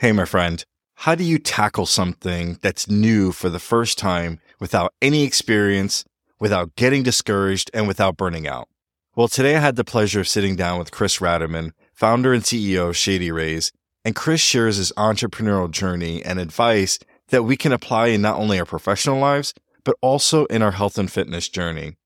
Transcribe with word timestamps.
Hey, 0.00 0.12
my 0.12 0.26
friend, 0.26 0.64
how 0.94 1.16
do 1.16 1.24
you 1.24 1.40
tackle 1.40 1.84
something 1.84 2.56
that's 2.62 2.88
new 2.88 3.32
for 3.32 3.48
the 3.48 3.58
first 3.58 3.98
time 3.98 4.38
without 4.60 4.94
any 5.02 5.24
experience, 5.24 6.04
without 6.38 6.76
getting 6.76 7.02
discouraged, 7.02 7.68
and 7.74 7.88
without 7.88 8.16
burning 8.16 8.46
out? 8.46 8.68
Well, 9.16 9.26
today 9.26 9.56
I 9.56 9.58
had 9.58 9.74
the 9.74 9.82
pleasure 9.82 10.20
of 10.20 10.28
sitting 10.28 10.54
down 10.54 10.78
with 10.78 10.92
Chris 10.92 11.18
Ratterman, 11.18 11.72
founder 11.92 12.32
and 12.32 12.44
CEO 12.44 12.90
of 12.90 12.96
Shady 12.96 13.32
Rays, 13.32 13.72
and 14.04 14.14
Chris 14.14 14.40
shares 14.40 14.76
his 14.76 14.92
entrepreneurial 14.92 15.68
journey 15.68 16.24
and 16.24 16.38
advice 16.38 17.00
that 17.30 17.42
we 17.42 17.56
can 17.56 17.72
apply 17.72 18.06
in 18.06 18.22
not 18.22 18.38
only 18.38 18.60
our 18.60 18.64
professional 18.64 19.18
lives, 19.18 19.52
but 19.82 19.96
also 20.00 20.44
in 20.44 20.62
our 20.62 20.70
health 20.70 20.96
and 20.96 21.10
fitness 21.10 21.48
journey. 21.48 21.96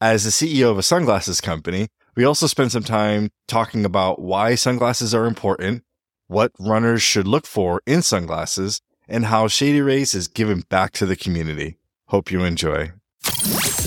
As 0.00 0.22
the 0.22 0.30
CEO 0.30 0.70
of 0.70 0.78
a 0.78 0.84
sunglasses 0.84 1.40
company, 1.40 1.88
we 2.14 2.22
also 2.22 2.46
spend 2.46 2.70
some 2.70 2.84
time 2.84 3.30
talking 3.48 3.84
about 3.84 4.20
why 4.20 4.54
sunglasses 4.54 5.12
are 5.12 5.26
important, 5.26 5.82
what 6.30 6.52
runners 6.60 7.02
should 7.02 7.26
look 7.26 7.44
for 7.44 7.82
in 7.86 8.02
sunglasses, 8.02 8.80
and 9.08 9.24
how 9.24 9.48
Shady 9.48 9.80
Rays 9.80 10.14
is 10.14 10.28
giving 10.28 10.60
back 10.60 10.92
to 10.92 11.04
the 11.04 11.16
community. 11.16 11.78
Hope 12.06 12.30
you 12.30 12.44
enjoy. 12.44 12.92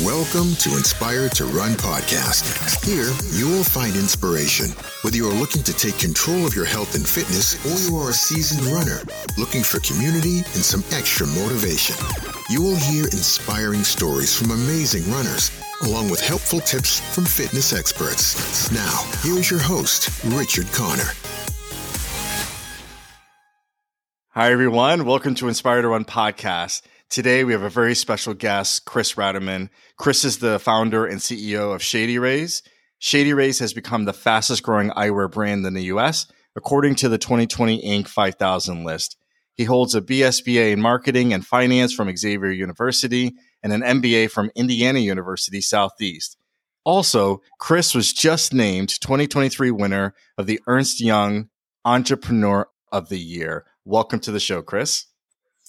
Welcome 0.04 0.54
to 0.60 0.76
Inspire 0.76 1.30
to 1.30 1.46
Run 1.46 1.72
podcast. 1.80 2.44
Here, 2.84 3.08
you 3.32 3.50
will 3.50 3.64
find 3.64 3.96
inspiration. 3.96 4.72
Whether 5.04 5.16
you 5.16 5.30
are 5.30 5.34
looking 5.34 5.64
to 5.64 5.74
take 5.74 5.98
control 5.98 6.46
of 6.46 6.54
your 6.54 6.66
health 6.66 6.96
and 6.96 7.08
fitness, 7.08 7.56
or 7.64 7.80
you 7.80 7.98
are 7.98 8.10
a 8.10 8.14
seasoned 8.14 8.68
runner 8.68 9.00
looking 9.38 9.64
for 9.64 9.80
community 9.80 10.40
and 10.40 10.64
some 10.68 10.84
extra 10.92 11.26
motivation, 11.28 11.96
you 12.50 12.62
will 12.62 12.76
hear 12.76 13.06
inspiring 13.06 13.86
stories 13.86 14.38
from 14.38 14.52
amazing 14.52 15.10
runners, 15.10 15.50
along 15.84 16.10
with 16.10 16.20
helpful 16.20 16.60
tips 16.60 17.00
from 17.16 17.24
fitness 17.24 17.72
experts. 17.72 18.70
Now, 18.70 19.00
here's 19.24 19.50
your 19.50 19.62
host, 19.62 20.12
Richard 20.26 20.68
Connor. 20.74 21.14
Hi, 24.36 24.52
everyone. 24.52 25.06
Welcome 25.06 25.36
to 25.36 25.48
Inspire 25.48 25.84
to 25.84 25.90
Run 25.90 26.06
podcast. 26.06 26.82
Today, 27.08 27.44
we 27.44 27.52
have 27.52 27.62
a 27.62 27.70
very 27.70 27.94
special 27.94 28.34
guest, 28.34 28.84
Chris 28.84 29.14
Ratterman. 29.14 29.70
Chris 29.96 30.26
is 30.26 30.40
the 30.40 30.58
founder 30.58 31.06
and 31.06 31.20
CEO 31.20 31.76
of 31.76 31.84
Shady 31.84 32.18
Rays. 32.18 32.64
Shady 32.98 33.32
Rays 33.32 33.60
has 33.60 33.74
become 33.74 34.06
the 34.06 34.12
fastest 34.12 34.64
growing 34.64 34.90
eyewear 34.90 35.32
brand 35.32 35.68
in 35.68 35.76
the 35.76 35.84
US, 35.84 36.26
according 36.56 36.96
to 36.96 37.10
the 37.10 37.20
2020 37.20 37.80
Inc. 37.84 38.08
5000 38.08 38.84
list. 38.84 39.18
He 39.54 39.66
holds 39.66 39.94
a 39.94 40.02
BSBA 40.02 40.72
in 40.72 40.82
marketing 40.82 41.32
and 41.32 41.46
finance 41.46 41.94
from 41.94 42.18
Xavier 42.18 42.50
University 42.50 43.36
and 43.62 43.72
an 43.72 43.84
MBA 43.84 44.32
from 44.32 44.50
Indiana 44.56 44.98
University 44.98 45.62
Southeast. 45.62 46.40
Also, 46.84 47.44
Chris 47.60 47.94
was 47.94 48.12
just 48.12 48.52
named 48.52 49.00
2023 49.00 49.70
winner 49.70 50.16
of 50.40 50.48
the 50.48 50.60
Ernst 50.66 51.02
Young 51.02 51.50
Entrepreneur 51.86 52.68
of 52.92 53.10
the 53.10 53.20
Year. 53.20 53.66
Welcome 53.86 54.22
to 54.22 54.32
the 54.32 54.40
show, 54.40 54.62
Chris. 54.62 55.08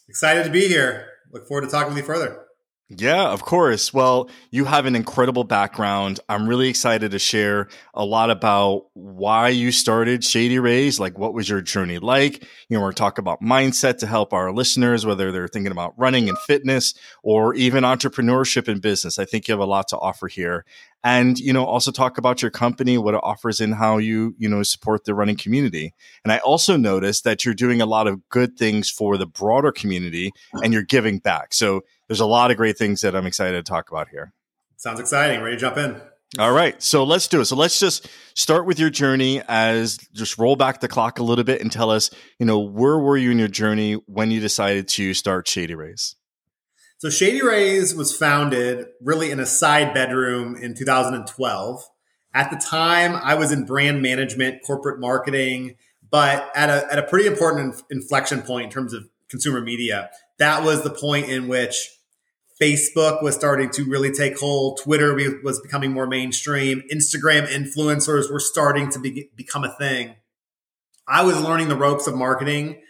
Excited 0.08 0.44
to 0.44 0.50
be 0.50 0.68
here. 0.68 1.06
Look 1.32 1.48
forward 1.48 1.62
to 1.62 1.68
talking 1.68 1.88
with 1.88 1.98
you 1.98 2.04
further. 2.04 2.44
Yeah, 2.88 3.30
of 3.30 3.42
course. 3.42 3.92
Well, 3.92 4.30
you 4.50 4.66
have 4.66 4.86
an 4.86 4.94
incredible 4.94 5.42
background. 5.42 6.20
I'm 6.28 6.46
really 6.46 6.68
excited 6.68 7.10
to 7.10 7.18
share 7.18 7.68
a 7.92 8.04
lot 8.04 8.30
about 8.30 8.84
why 8.92 9.48
you 9.48 9.72
started 9.72 10.22
Shady 10.22 10.60
Rays. 10.60 11.00
Like, 11.00 11.18
what 11.18 11.34
was 11.34 11.48
your 11.48 11.60
journey 11.60 11.98
like? 11.98 12.42
You 12.68 12.76
know, 12.76 12.82
we're 12.82 12.92
talking 12.92 13.22
about 13.22 13.40
mindset 13.40 13.98
to 13.98 14.06
help 14.06 14.32
our 14.32 14.52
listeners, 14.52 15.04
whether 15.04 15.32
they're 15.32 15.48
thinking 15.48 15.72
about 15.72 15.94
running 15.96 16.28
and 16.28 16.38
fitness 16.38 16.94
or 17.24 17.54
even 17.54 17.84
entrepreneurship 17.84 18.68
and 18.68 18.80
business. 18.80 19.18
I 19.18 19.24
think 19.24 19.48
you 19.48 19.52
have 19.52 19.60
a 19.60 19.66
lot 19.66 19.88
to 19.88 19.98
offer 19.98 20.28
here. 20.28 20.64
And, 21.04 21.38
you 21.38 21.52
know, 21.52 21.66
also 21.66 21.92
talk 21.92 22.16
about 22.16 22.40
your 22.40 22.50
company, 22.50 22.96
what 22.96 23.14
it 23.14 23.20
offers 23.22 23.60
and 23.60 23.74
how 23.74 23.98
you, 23.98 24.34
you 24.38 24.48
know, 24.48 24.62
support 24.62 25.04
the 25.04 25.14
running 25.14 25.36
community. 25.36 25.92
And 26.24 26.32
I 26.32 26.38
also 26.38 26.78
noticed 26.78 27.24
that 27.24 27.44
you're 27.44 27.54
doing 27.54 27.82
a 27.82 27.86
lot 27.86 28.06
of 28.06 28.26
good 28.30 28.56
things 28.56 28.88
for 28.88 29.18
the 29.18 29.26
broader 29.26 29.70
community 29.70 30.32
and 30.62 30.72
you're 30.72 30.82
giving 30.82 31.18
back. 31.18 31.52
So 31.52 31.82
there's 32.08 32.20
a 32.20 32.26
lot 32.26 32.50
of 32.50 32.56
great 32.56 32.78
things 32.78 33.02
that 33.02 33.14
I'm 33.14 33.26
excited 33.26 33.64
to 33.64 33.70
talk 33.70 33.90
about 33.90 34.08
here. 34.08 34.32
Sounds 34.76 34.98
exciting. 34.98 35.42
Ready 35.42 35.56
to 35.56 35.60
jump 35.60 35.76
in? 35.76 36.00
All 36.38 36.52
right. 36.52 36.82
So 36.82 37.04
let's 37.04 37.28
do 37.28 37.42
it. 37.42 37.44
So 37.44 37.54
let's 37.54 37.78
just 37.78 38.08
start 38.34 38.66
with 38.66 38.80
your 38.80 38.90
journey 38.90 39.40
as 39.46 39.98
just 40.14 40.36
roll 40.38 40.56
back 40.56 40.80
the 40.80 40.88
clock 40.88 41.18
a 41.18 41.22
little 41.22 41.44
bit 41.44 41.60
and 41.60 41.70
tell 41.70 41.90
us, 41.90 42.10
you 42.38 42.46
know, 42.46 42.58
where 42.58 42.98
were 42.98 43.16
you 43.16 43.30
in 43.30 43.38
your 43.38 43.48
journey 43.48 43.94
when 44.06 44.30
you 44.30 44.40
decided 44.40 44.88
to 44.88 45.14
start 45.14 45.46
Shady 45.46 45.74
Rays? 45.74 46.16
So 47.04 47.10
Shady 47.10 47.42
Rays 47.42 47.94
was 47.94 48.16
founded 48.16 48.86
really 48.98 49.30
in 49.30 49.38
a 49.38 49.44
side 49.44 49.92
bedroom 49.92 50.56
in 50.56 50.74
2012. 50.74 51.84
At 52.32 52.50
the 52.50 52.56
time, 52.56 53.14
I 53.14 53.34
was 53.34 53.52
in 53.52 53.66
brand 53.66 54.00
management, 54.00 54.62
corporate 54.62 54.98
marketing, 54.98 55.76
but 56.10 56.50
at 56.56 56.70
a, 56.70 56.90
at 56.90 56.98
a 56.98 57.02
pretty 57.02 57.26
important 57.26 57.82
inflection 57.90 58.40
point 58.40 58.64
in 58.64 58.70
terms 58.70 58.94
of 58.94 59.04
consumer 59.28 59.60
media. 59.60 60.08
That 60.38 60.64
was 60.64 60.82
the 60.82 60.88
point 60.88 61.28
in 61.28 61.46
which 61.46 61.90
Facebook 62.58 63.22
was 63.22 63.34
starting 63.34 63.68
to 63.72 63.84
really 63.84 64.10
take 64.10 64.38
hold. 64.38 64.80
Twitter 64.82 65.14
was 65.42 65.60
becoming 65.60 65.92
more 65.92 66.06
mainstream. 66.06 66.84
Instagram 66.90 67.46
influencers 67.48 68.32
were 68.32 68.40
starting 68.40 68.88
to 68.88 68.98
be, 68.98 69.28
become 69.36 69.62
a 69.62 69.76
thing. 69.76 70.14
I 71.06 71.22
was 71.22 71.38
learning 71.38 71.68
the 71.68 71.76
ropes 71.76 72.06
of 72.06 72.14
marketing 72.14 72.80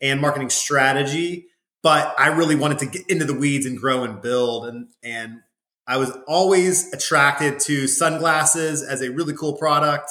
and 0.00 0.22
marketing 0.22 0.48
strategy, 0.48 1.48
but 1.82 2.14
I 2.18 2.28
really 2.28 2.56
wanted 2.56 2.78
to 2.80 2.86
get 2.86 3.08
into 3.08 3.24
the 3.24 3.34
weeds 3.34 3.66
and 3.66 3.78
grow 3.78 4.04
and 4.04 4.20
build. 4.20 4.66
And, 4.66 4.88
and 5.02 5.40
I 5.86 5.96
was 5.96 6.12
always 6.26 6.92
attracted 6.92 7.60
to 7.60 7.86
sunglasses 7.86 8.82
as 8.82 9.02
a 9.02 9.10
really 9.10 9.34
cool 9.34 9.54
product 9.56 10.10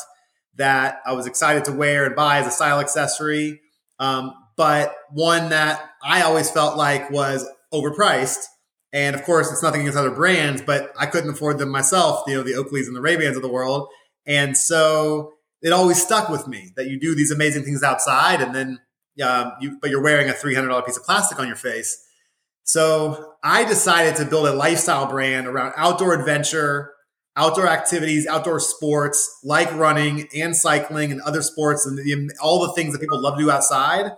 that 0.56 1.02
I 1.06 1.14
was 1.14 1.28
excited 1.28 1.66
to 1.66 1.72
wear 1.72 2.06
and 2.06 2.16
buy 2.16 2.40
as 2.40 2.48
a 2.48 2.52
style 2.52 2.80
accessory. 2.80 3.62
Um, 4.00 4.34
but 4.56 4.96
one 5.12 5.50
that 5.50 5.92
I 6.04 6.24
always 6.24 6.50
felt 6.50 6.78
like 6.78 7.12
was 7.12 7.48
overpriced 7.74 8.46
and 8.94 9.16
of 9.16 9.24
course, 9.24 9.52
it's 9.52 9.64
nothing 9.64 9.82
against 9.82 9.98
other 9.98 10.12
brands, 10.12 10.62
but 10.62 10.94
I 10.98 11.06
couldn't 11.06 11.30
afford 11.30 11.58
them 11.58 11.70
myself, 11.70 12.24
you 12.28 12.36
know, 12.36 12.44
the 12.44 12.54
Oakleys 12.54 12.88
and 12.88 12.96
the 12.96 13.02
Ray-Bans 13.02 13.36
of 13.36 13.42
the 13.42 13.50
world. 13.50 13.90
And 14.26 14.58
so 14.58 15.34
it 15.62 15.74
always 15.74 16.02
stuck 16.02 16.30
with 16.30 16.48
me 16.48 16.72
that 16.78 16.88
you 16.88 17.00
do 17.00 17.14
these 17.14 17.32
amazing 17.32 17.64
things 17.64 17.84
outside 17.84 18.42
and 18.42 18.56
then, 18.56 18.80
um, 19.22 19.54
you, 19.60 19.78
but 19.82 19.90
you're 19.90 20.04
wearing 20.04 20.30
a 20.30 20.34
$300 20.34 20.86
piece 20.86 20.98
of 20.98 21.04
plastic 21.04 21.40
on 21.40 21.48
your 21.48 21.56
face. 21.56 22.06
So 22.64 23.36
I 23.44 23.64
decided 23.64 24.16
to 24.18 24.26
build 24.26 24.48
a 24.48 24.54
lifestyle 24.54 25.08
brand 25.08 25.48
around 25.48 25.74
outdoor 25.78 26.14
adventure, 26.14 26.94
outdoor 27.38 27.68
activities, 27.68 28.28
outdoor 28.28 28.60
sports 28.60 29.40
like 29.44 29.72
running 29.74 30.28
and 30.36 30.56
cycling 30.56 31.12
and 31.12 31.22
other 31.22 31.42
sports 31.42 31.86
and 31.86 31.98
the, 31.98 32.32
all 32.42 32.68
the 32.68 32.74
things 32.74 32.94
that 32.94 33.00
people 33.00 33.22
love 33.22 33.38
to 33.38 33.44
do 33.44 33.52
outside, 33.52 34.12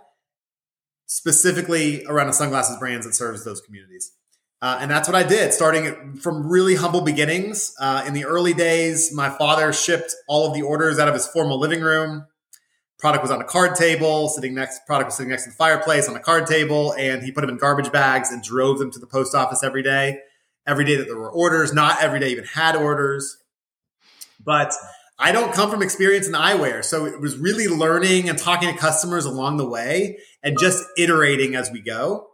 specifically 1.05 2.03
around 2.05 2.27
the 2.27 2.33
sunglasses 2.33 2.77
brands 2.77 3.05
that 3.05 3.13
serves 3.13 3.45
those 3.45 3.61
communities. 3.61 4.13
Uh, 4.61 4.79
and 4.81 4.91
that's 4.91 5.07
what 5.07 5.15
I 5.15 5.23
did, 5.23 5.53
starting 5.53 6.15
from 6.15 6.49
really 6.49 6.75
humble 6.75 7.01
beginnings. 7.01 7.73
Uh, 7.79 8.03
in 8.05 8.13
the 8.13 8.25
early 8.25 8.53
days, 8.53 9.13
my 9.13 9.29
father 9.29 9.71
shipped 9.71 10.13
all 10.27 10.47
of 10.47 10.53
the 10.53 10.63
orders 10.63 10.99
out 10.99 11.07
of 11.07 11.13
his 11.13 11.27
formal 11.27 11.59
living 11.59 11.81
room. 11.81 12.25
Product 12.99 13.23
was 13.23 13.31
on 13.31 13.41
a 13.41 13.45
card 13.45 13.75
table, 13.75 14.27
sitting 14.29 14.53
next. 14.53 14.85
Product 14.85 15.07
was 15.07 15.15
sitting 15.15 15.29
next 15.29 15.45
to 15.45 15.49
the 15.49 15.55
fireplace 15.55 16.07
on 16.07 16.15
a 16.15 16.19
card 16.19 16.47
table, 16.47 16.93
and 16.93 17.23
he 17.23 17.31
put 17.31 17.41
them 17.41 17.49
in 17.49 17.57
garbage 17.57 17.91
bags 17.91 18.31
and 18.31 18.43
drove 18.43 18.77
them 18.77 18.91
to 18.91 18.99
the 18.99 19.07
post 19.07 19.33
office 19.33 19.63
every 19.63 19.83
day. 19.83 20.19
Every 20.67 20.85
day 20.85 20.95
that 20.97 21.05
there 21.05 21.17
were 21.17 21.31
orders, 21.31 21.73
not 21.73 22.01
every 22.01 22.19
day 22.19 22.29
even 22.29 22.43
had 22.43 22.75
orders. 22.75 23.37
But 24.43 24.73
I 25.17 25.31
don't 25.31 25.53
come 25.53 25.71
from 25.71 25.81
experience 25.81 26.27
in 26.27 26.33
eyewear, 26.33 26.83
so 26.83 27.05
it 27.05 27.19
was 27.19 27.37
really 27.37 27.67
learning 27.67 28.29
and 28.29 28.37
talking 28.37 28.71
to 28.71 28.77
customers 28.77 29.25
along 29.25 29.57
the 29.57 29.67
way, 29.67 30.19
and 30.43 30.57
just 30.59 30.83
iterating 30.97 31.55
as 31.55 31.71
we 31.71 31.81
go 31.81 32.29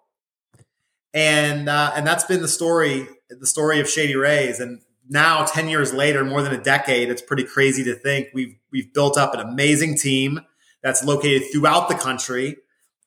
and 1.16 1.70
uh, 1.70 1.94
and 1.96 2.06
that's 2.06 2.26
been 2.26 2.42
the 2.42 2.48
story 2.48 3.08
the 3.30 3.48
story 3.48 3.80
of 3.80 3.90
Shady 3.90 4.16
Rays. 4.16 4.60
And 4.60 4.82
now, 5.10 5.46
ten 5.46 5.70
years 5.70 5.94
later, 5.94 6.24
more 6.24 6.44
than 6.44 6.54
a 6.54 6.62
decade, 6.62 7.10
it's 7.10 7.22
pretty 7.22 7.46
crazy 7.46 7.84
to 7.86 7.96
think 7.96 8.28
we've 8.34 8.56
we've 8.70 8.94
built 8.94 9.18
up 9.18 9.34
an 9.34 9.40
amazing 9.40 9.98
team 9.98 10.42
that's 10.86 11.04
located 11.04 11.42
throughout 11.52 11.90
the 11.90 11.96
country, 11.96 12.58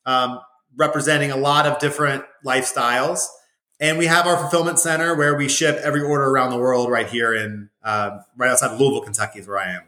um, 0.05 0.41
representing 0.77 1.31
a 1.31 1.37
lot 1.37 1.65
of 1.65 1.79
different 1.79 2.25
lifestyles. 2.45 3.21
And 3.79 3.97
we 3.97 4.07
have 4.07 4.27
our 4.27 4.37
fulfillment 4.37 4.81
center 4.81 5.15
where 5.15 5.37
we 5.37 5.49
ship 5.49 5.77
every 5.77 6.03
order 6.03 6.25
around 6.25 6.51
the 6.51 6.59
world 6.59 6.91
right 6.91 7.07
here 7.07 7.33
in 7.33 7.71
uh, 7.85 8.19
right 8.37 8.51
outside 8.51 8.73
of 8.73 8.81
Louisville, 8.81 9.03
Kentucky, 9.03 9.39
is 9.39 9.47
where 9.47 9.61
I 9.61 9.75
am. 9.75 9.83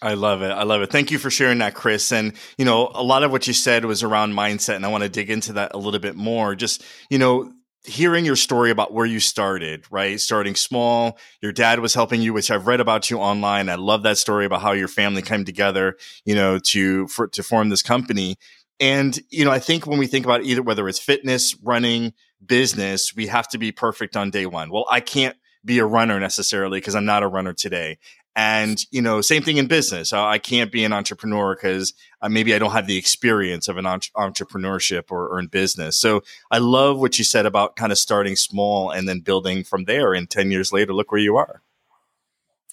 I 0.00 0.14
love 0.14 0.42
it. 0.42 0.52
I 0.52 0.62
love 0.62 0.80
it. 0.82 0.90
Thank 0.92 1.10
you 1.10 1.18
for 1.18 1.30
sharing 1.30 1.58
that, 1.58 1.74
Chris. 1.74 2.12
And, 2.12 2.34
you 2.56 2.64
know, 2.64 2.92
a 2.94 3.02
lot 3.02 3.24
of 3.24 3.32
what 3.32 3.48
you 3.48 3.52
said 3.54 3.84
was 3.84 4.04
around 4.04 4.32
mindset, 4.32 4.76
and 4.76 4.86
I 4.86 4.88
want 4.88 5.02
to 5.02 5.08
dig 5.08 5.30
into 5.30 5.54
that 5.54 5.72
a 5.74 5.78
little 5.78 5.98
bit 5.98 6.14
more. 6.14 6.54
Just, 6.54 6.84
you 7.10 7.18
know, 7.18 7.52
hearing 7.84 8.24
your 8.24 8.36
story 8.36 8.70
about 8.70 8.92
where 8.92 9.06
you 9.06 9.20
started, 9.20 9.84
right? 9.90 10.20
Starting 10.20 10.54
small, 10.54 11.18
your 11.40 11.52
dad 11.52 11.80
was 11.80 11.94
helping 11.94 12.20
you, 12.20 12.32
which 12.32 12.50
I've 12.50 12.66
read 12.66 12.80
about 12.80 13.10
you 13.10 13.18
online. 13.18 13.68
I 13.68 13.76
love 13.76 14.02
that 14.02 14.18
story 14.18 14.44
about 14.44 14.62
how 14.62 14.72
your 14.72 14.88
family 14.88 15.22
came 15.22 15.44
together, 15.44 15.96
you 16.24 16.34
know, 16.34 16.58
to 16.58 17.06
for, 17.08 17.28
to 17.28 17.42
form 17.42 17.68
this 17.68 17.82
company. 17.82 18.36
And, 18.80 19.18
you 19.30 19.44
know, 19.44 19.50
I 19.50 19.58
think 19.58 19.86
when 19.86 19.98
we 19.98 20.06
think 20.06 20.24
about 20.24 20.44
either 20.44 20.62
whether 20.62 20.88
it's 20.88 20.98
fitness, 20.98 21.56
running, 21.62 22.12
business, 22.44 23.14
we 23.14 23.26
have 23.26 23.48
to 23.48 23.58
be 23.58 23.72
perfect 23.72 24.16
on 24.16 24.30
day 24.30 24.46
one. 24.46 24.70
Well, 24.70 24.86
I 24.90 25.00
can't 25.00 25.36
be 25.64 25.78
a 25.78 25.86
runner 25.86 26.20
necessarily 26.20 26.78
because 26.78 26.94
I'm 26.94 27.04
not 27.04 27.22
a 27.22 27.28
runner 27.28 27.52
today. 27.52 27.98
And, 28.38 28.78
you 28.92 29.02
know, 29.02 29.20
same 29.20 29.42
thing 29.42 29.56
in 29.56 29.66
business. 29.66 30.12
I 30.12 30.38
can't 30.38 30.70
be 30.70 30.84
an 30.84 30.92
entrepreneur 30.92 31.56
because 31.56 31.92
uh, 32.22 32.28
maybe 32.28 32.54
I 32.54 32.60
don't 32.60 32.70
have 32.70 32.86
the 32.86 32.96
experience 32.96 33.66
of 33.66 33.78
an 33.78 33.84
entre- 33.84 34.12
entrepreneurship 34.14 35.10
or, 35.10 35.26
or 35.26 35.40
in 35.40 35.48
business. 35.48 35.96
So 35.96 36.22
I 36.48 36.58
love 36.58 37.00
what 37.00 37.18
you 37.18 37.24
said 37.24 37.46
about 37.46 37.74
kind 37.74 37.90
of 37.90 37.98
starting 37.98 38.36
small 38.36 38.92
and 38.92 39.08
then 39.08 39.18
building 39.18 39.64
from 39.64 39.86
there. 39.86 40.14
And 40.14 40.30
10 40.30 40.52
years 40.52 40.72
later, 40.72 40.92
look 40.92 41.10
where 41.10 41.20
you 41.20 41.36
are. 41.36 41.62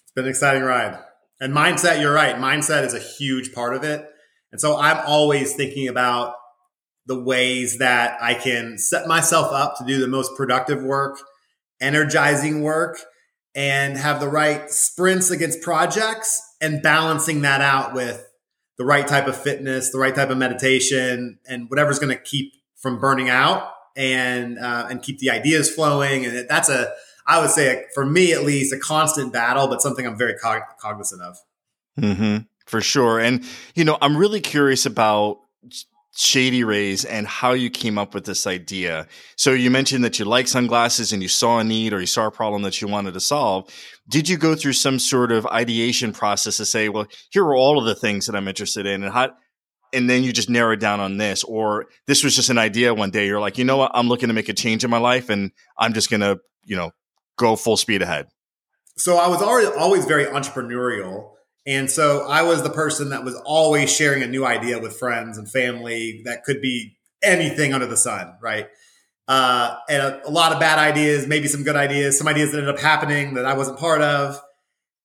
It's 0.03 0.12
been 0.12 0.25
an 0.25 0.29
exciting 0.29 0.62
ride. 0.62 1.00
And 1.41 1.51
mindset, 1.51 2.00
you're 2.00 2.13
right. 2.13 2.35
Mindset 2.35 2.85
is 2.85 2.94
a 2.94 3.00
huge 3.00 3.51
part 3.51 3.75
of 3.75 3.83
it. 3.83 4.07
And 4.51 4.61
so 4.61 4.77
I'm 4.77 5.03
always 5.07 5.56
thinking 5.56 5.88
about 5.88 6.35
the 7.07 7.19
ways 7.19 7.79
that 7.79 8.21
I 8.21 8.35
can 8.35 8.77
set 8.77 9.07
myself 9.07 9.51
up 9.51 9.79
to 9.79 9.83
do 9.83 10.00
the 10.00 10.07
most 10.07 10.35
productive 10.38 10.83
work, 10.83 11.18
energizing 11.81 12.61
work, 12.61 13.00
and 13.56 13.98
have 13.98 14.19
the 14.19 14.28
right 14.28 14.69
sprints 14.69 15.31
against 15.31 15.62
projects 15.62 16.42
and 16.62 16.81
balancing 16.81 17.42
that 17.42 17.62
out 17.62 17.94
with 17.94 18.24
the 18.78 18.86
right 18.86 19.07
type 19.07 19.28
of 19.28 19.36
fitness, 19.36 19.92
the 19.92 19.98
right 19.98 20.13
type 20.13 20.30
of 20.30 20.38
meditation, 20.38 21.40
and 21.48 21.69
whatever's 21.69 21.98
going 21.98 22.16
to 22.16 22.22
keep 22.22 22.54
from 22.75 23.00
burning 23.00 23.30
out 23.30 23.72
and 23.96 24.60
uh, 24.60 24.88
and 24.90 25.02
keep 25.02 25.19
the 25.19 25.30
ideas 25.30 25.74
flowing. 25.74 26.25
And 26.25 26.48
that's 26.50 26.68
a, 26.68 26.92
I 27.25 27.40
would 27.40 27.50
say, 27.50 27.86
for 27.94 28.06
me 28.06 28.34
at 28.34 28.44
least, 28.44 28.74
a 28.74 28.78
constant 28.78 29.31
battle, 29.31 29.68
but 29.68 29.81
something 29.81 30.06
I'm 30.06 30.18
very 30.18 30.36
cog- 30.36 30.78
cognizant 30.80 31.22
of. 31.22 31.38
Mm-hmm, 32.00 32.38
for 32.66 32.81
sure. 32.81 33.19
And 33.19 33.46
you 33.74 33.86
know, 33.86 33.98
I'm 34.02 34.18
really 34.18 34.42
curious 34.42 34.86
about 34.86 35.40
Shady 36.17 36.63
Rays 36.63 37.03
and 37.03 37.27
how 37.27 37.51
you 37.51 37.69
came 37.69 37.97
up 37.97 38.13
with 38.13 38.25
this 38.25 38.47
idea. 38.47 39.06
So 39.35 39.51
you 39.51 39.69
mentioned 39.69 40.03
that 40.06 40.17
you 40.17 40.23
like 40.23 40.47
sunglasses 40.47 41.12
and 41.12 41.21
you 41.21 41.27
saw 41.27 41.59
a 41.59 41.63
need 41.63 41.91
or 41.91 42.00
you 42.00 42.06
saw 42.06 42.27
a 42.27 42.31
problem 42.31 42.62
that 42.62 42.81
you 42.81 42.88
wanted 42.88 43.13
to 43.15 43.19
solve. 43.19 43.69
Did 44.07 44.29
you 44.29 44.38
go 44.38 44.56
through 44.56 44.73
some 44.73 44.97
sort 44.97 45.33
of 45.33 45.45
ideation 45.47 46.13
process 46.13 46.56
to 46.57 46.65
say, 46.65 46.88
well, 46.88 47.06
here 47.31 47.44
are 47.44 47.56
all 47.56 47.77
of 47.77 47.85
the 47.85 47.95
things 47.95 48.27
that 48.27 48.35
I'm 48.35 48.47
interested 48.47 48.85
in 48.85 49.03
and 49.03 49.12
how, 49.12 49.31
and 49.91 50.09
then 50.09 50.23
you 50.23 50.31
just 50.31 50.50
narrow 50.50 50.73
it 50.73 50.79
down 50.79 51.01
on 51.01 51.17
this, 51.17 51.44
or 51.44 51.88
this 52.07 52.23
was 52.23 52.35
just 52.35 52.50
an 52.50 52.57
idea 52.57 52.94
one 52.94 53.11
day. 53.11 53.27
You're 53.27 53.41
like, 53.41 53.57
you 53.57 53.65
know 53.65 53.77
what? 53.77 53.91
I'm 53.94 54.07
looking 54.07 54.29
to 54.29 54.33
make 54.33 54.50
a 54.50 54.53
change 54.53 54.85
in 54.85 54.89
my 54.89 54.97
life 54.97 55.29
and 55.29 55.51
I'm 55.77 55.94
just 55.94 56.09
going 56.09 56.21
to, 56.21 56.39
you 56.63 56.77
know, 56.77 56.91
go 57.38 57.57
full 57.57 57.75
speed 57.75 58.01
ahead. 58.01 58.27
So 58.97 59.18
I 59.18 59.27
was 59.27 59.41
already 59.41 59.68
always 59.77 60.06
very 60.06 60.25
entrepreneurial 60.25 61.34
and 61.65 61.89
so 61.89 62.27
I 62.27 62.44
was 62.44 62.62
the 62.62 62.69
person 62.69 63.09
that 63.09 63.23
was 63.23 63.35
always 63.45 63.94
sharing 63.94 64.21
a 64.21 64.27
new 64.27 64.45
idea 64.45 64.79
with 64.79 64.97
friends 64.97 65.38
and 65.38 65.50
family 65.50 66.21
that 66.25 66.44
could 66.44 66.62
be 66.62 66.97
anything 67.23 67.73
under 67.73 67.88
the 67.88 67.97
sun, 67.97 68.35
right? 68.41 68.67
Uh, 69.27 69.75
and 69.89 70.01
a, 70.01 70.27
a, 70.27 70.29
lot 70.29 70.51
of 70.51 70.59
bad 70.59 70.77
ideas, 70.77 71.25
maybe 71.25 71.47
some 71.47 71.63
good 71.63 71.75
ideas, 71.75 72.17
some 72.17 72.27
ideas 72.27 72.51
that 72.51 72.59
ended 72.59 72.75
up 72.75 72.79
happening 72.79 73.33
that 73.33 73.45
I 73.45 73.56
wasn't 73.56 73.79
part 73.79 74.01
of. 74.01 74.39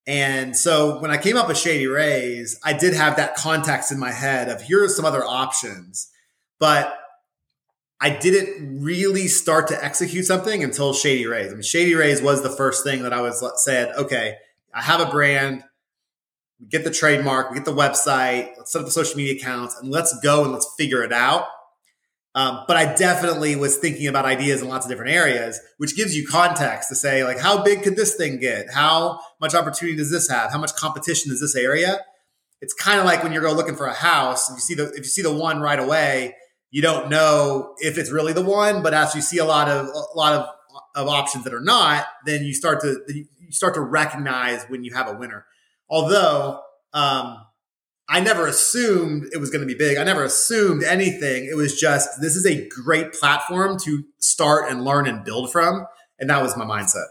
And 0.06 0.54
so 0.54 1.00
when 1.00 1.10
I 1.10 1.16
came 1.16 1.38
up 1.38 1.48
with 1.48 1.56
Shady 1.56 1.86
Rays, 1.86 2.58
I 2.62 2.74
did 2.74 2.92
have 2.92 3.16
that 3.16 3.36
context 3.36 3.90
in 3.90 3.98
my 3.98 4.10
head 4.10 4.50
of 4.50 4.60
here 4.60 4.84
are 4.84 4.88
some 4.88 5.06
other 5.06 5.24
options, 5.24 6.10
but 6.58 6.94
I 8.02 8.10
didn't 8.10 8.82
really 8.82 9.28
start 9.28 9.68
to 9.68 9.84
execute 9.84 10.26
something 10.26 10.62
until 10.62 10.92
Shady 10.92 11.26
Rays. 11.26 11.50
I 11.50 11.54
mean, 11.54 11.62
Shady 11.62 11.94
Rays 11.94 12.20
was 12.20 12.42
the 12.42 12.50
first 12.50 12.84
thing 12.84 13.02
that 13.04 13.14
I 13.14 13.22
was 13.22 13.42
said, 13.64 13.94
okay, 13.96 14.36
I 14.74 14.82
have 14.82 15.00
a 15.00 15.10
brand 15.10 15.64
we 16.60 16.66
get 16.66 16.84
the 16.84 16.90
trademark, 16.90 17.50
we 17.50 17.56
get 17.56 17.64
the 17.64 17.74
website, 17.74 18.52
let's 18.56 18.72
set 18.72 18.80
up 18.80 18.84
the 18.84 18.92
social 18.92 19.16
media 19.16 19.34
accounts, 19.34 19.76
and 19.80 19.90
let's 19.90 20.18
go 20.20 20.44
and 20.44 20.52
let's 20.52 20.72
figure 20.76 21.02
it 21.02 21.12
out. 21.12 21.46
Um, 22.34 22.64
but 22.68 22.76
I 22.76 22.94
definitely 22.94 23.56
was 23.56 23.78
thinking 23.78 24.06
about 24.06 24.24
ideas 24.24 24.62
in 24.62 24.68
lots 24.68 24.86
of 24.86 24.90
different 24.90 25.10
areas, 25.10 25.58
which 25.78 25.96
gives 25.96 26.14
you 26.14 26.26
context 26.26 26.88
to 26.90 26.94
say, 26.94 27.24
like, 27.24 27.40
how 27.40 27.64
big 27.64 27.82
could 27.82 27.96
this 27.96 28.14
thing 28.14 28.38
get? 28.38 28.72
How 28.72 29.20
much 29.40 29.54
opportunity 29.54 29.96
does 29.96 30.12
this 30.12 30.28
have? 30.28 30.52
How 30.52 30.58
much 30.58 30.74
competition 30.76 31.32
is 31.32 31.40
this 31.40 31.56
area? 31.56 31.98
It's 32.60 32.74
kind 32.74 33.00
of 33.00 33.06
like 33.06 33.22
when 33.22 33.32
you're 33.32 33.42
going 33.42 33.56
looking 33.56 33.74
for 33.74 33.86
a 33.86 33.94
house. 33.94 34.48
If 34.48 34.56
you 34.56 34.60
see 34.60 34.74
the 34.74 34.90
if 34.90 34.98
you 34.98 35.04
see 35.04 35.22
the 35.22 35.34
one 35.34 35.60
right 35.60 35.78
away, 35.78 36.36
you 36.70 36.82
don't 36.82 37.08
know 37.08 37.74
if 37.78 37.98
it's 37.98 38.10
really 38.10 38.32
the 38.32 38.44
one. 38.44 38.82
But 38.82 38.94
as 38.94 39.14
you 39.14 39.22
see 39.22 39.38
a 39.38 39.44
lot 39.44 39.68
of 39.68 39.86
a 39.86 40.16
lot 40.16 40.34
of 40.34 40.46
of 40.94 41.08
options 41.08 41.44
that 41.44 41.54
are 41.54 41.60
not, 41.60 42.06
then 42.26 42.44
you 42.44 42.52
start 42.52 42.80
to 42.82 43.00
you 43.08 43.26
start 43.50 43.74
to 43.74 43.80
recognize 43.80 44.64
when 44.68 44.84
you 44.84 44.94
have 44.94 45.08
a 45.08 45.14
winner. 45.14 45.46
Although 45.90 46.60
um, 46.92 47.36
I 48.08 48.20
never 48.20 48.46
assumed 48.46 49.28
it 49.32 49.38
was 49.38 49.50
going 49.50 49.60
to 49.60 49.66
be 49.66 49.78
big. 49.78 49.98
I 49.98 50.04
never 50.04 50.24
assumed 50.24 50.82
anything. 50.84 51.48
It 51.50 51.56
was 51.56 51.78
just 51.78 52.20
this 52.20 52.36
is 52.36 52.46
a 52.46 52.68
great 52.68 53.12
platform 53.12 53.78
to 53.84 54.04
start 54.18 54.70
and 54.70 54.84
learn 54.84 55.06
and 55.06 55.24
build 55.24 55.52
from, 55.52 55.86
and 56.18 56.30
that 56.30 56.42
was 56.42 56.56
my 56.56 56.64
mindset. 56.64 57.06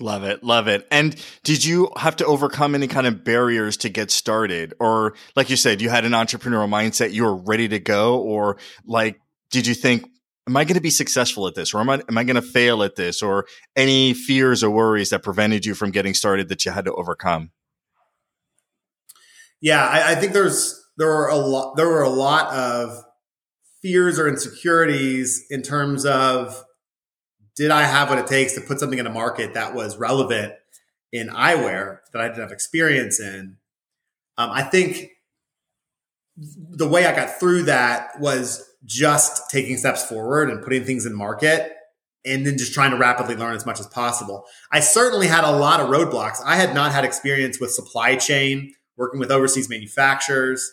Love 0.00 0.22
it. 0.22 0.44
Love 0.44 0.68
it. 0.68 0.86
And 0.90 1.16
did 1.42 1.64
you 1.64 1.90
have 1.96 2.16
to 2.16 2.26
overcome 2.26 2.74
any 2.74 2.86
kind 2.86 3.06
of 3.06 3.24
barriers 3.24 3.76
to 3.78 3.88
get 3.88 4.10
started? 4.10 4.74
Or 4.78 5.14
like 5.34 5.50
you 5.50 5.56
said, 5.56 5.80
you 5.80 5.90
had 5.90 6.04
an 6.04 6.12
entrepreneurial 6.12 6.68
mindset, 6.68 7.12
you 7.12 7.24
were 7.24 7.34
ready 7.34 7.66
to 7.68 7.80
go? 7.80 8.20
Or 8.20 8.58
like, 8.86 9.20
did 9.50 9.66
you 9.66 9.74
think, 9.74 10.08
am 10.48 10.56
I 10.56 10.64
going 10.64 10.74
to 10.74 10.80
be 10.80 10.90
successful 10.90 11.46
at 11.46 11.54
this? 11.54 11.74
Or 11.74 11.80
am 11.80 11.90
I, 11.90 12.02
am 12.08 12.16
I 12.16 12.24
going 12.24 12.36
to 12.36 12.42
fail 12.42 12.82
at 12.82 12.96
this? 12.96 13.22
Or 13.22 13.46
any 13.76 14.14
fears 14.14 14.64
or 14.64 14.70
worries 14.70 15.10
that 15.10 15.22
prevented 15.22 15.66
you 15.66 15.74
from 15.74 15.90
getting 15.90 16.14
started 16.14 16.48
that 16.48 16.64
you 16.64 16.72
had 16.72 16.86
to 16.86 16.92
overcome? 16.94 17.50
Yeah, 19.60 19.84
I, 19.84 20.12
I 20.12 20.14
think 20.14 20.32
there's 20.32 20.74
there 20.96 21.08
were 21.08 21.28
a 21.28 21.36
lot 21.36 21.76
there 21.76 21.88
were 21.88 22.02
a 22.02 22.10
lot 22.10 22.52
of 22.52 23.04
fears 23.82 24.18
or 24.18 24.28
insecurities 24.28 25.44
in 25.50 25.62
terms 25.62 26.06
of 26.06 26.64
did 27.56 27.70
I 27.70 27.82
have 27.82 28.08
what 28.08 28.18
it 28.18 28.26
takes 28.28 28.54
to 28.54 28.60
put 28.60 28.78
something 28.78 28.98
in 28.98 29.06
a 29.06 29.12
market 29.12 29.54
that 29.54 29.74
was 29.74 29.96
relevant 29.96 30.54
in 31.12 31.28
eyewear 31.28 31.98
that 32.12 32.22
I 32.22 32.28
didn't 32.28 32.42
have 32.42 32.52
experience 32.52 33.20
in. 33.20 33.56
Um, 34.36 34.50
I 34.50 34.62
think 34.62 35.10
the 36.36 36.86
way 36.86 37.04
I 37.04 37.14
got 37.14 37.40
through 37.40 37.64
that 37.64 38.20
was 38.20 38.67
just 38.84 39.50
taking 39.50 39.76
steps 39.76 40.04
forward 40.04 40.50
and 40.50 40.62
putting 40.62 40.84
things 40.84 41.06
in 41.06 41.14
market 41.14 41.72
and 42.24 42.46
then 42.46 42.58
just 42.58 42.74
trying 42.74 42.90
to 42.90 42.96
rapidly 42.96 43.36
learn 43.36 43.54
as 43.54 43.64
much 43.64 43.80
as 43.80 43.86
possible. 43.86 44.44
I 44.70 44.80
certainly 44.80 45.26
had 45.26 45.44
a 45.44 45.52
lot 45.52 45.80
of 45.80 45.88
roadblocks. 45.88 46.38
I 46.44 46.56
had 46.56 46.74
not 46.74 46.92
had 46.92 47.04
experience 47.04 47.60
with 47.60 47.70
supply 47.70 48.16
chain 48.16 48.74
working 48.96 49.20
with 49.20 49.30
overseas 49.30 49.68
manufacturers. 49.68 50.72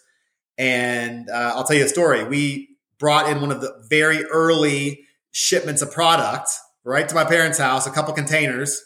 And 0.57 1.29
uh, 1.29 1.53
I'll 1.55 1.63
tell 1.63 1.77
you 1.77 1.85
a 1.85 1.87
story. 1.87 2.23
We 2.23 2.77
brought 2.99 3.29
in 3.29 3.41
one 3.41 3.51
of 3.51 3.61
the 3.61 3.73
very 3.89 4.23
early 4.25 5.05
shipments 5.31 5.81
of 5.81 5.91
product 5.91 6.49
right 6.83 7.09
to 7.09 7.15
my 7.15 7.25
parents' 7.25 7.57
house, 7.57 7.87
a 7.87 7.91
couple 7.91 8.13
containers. 8.13 8.81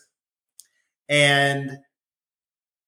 And 1.10 1.80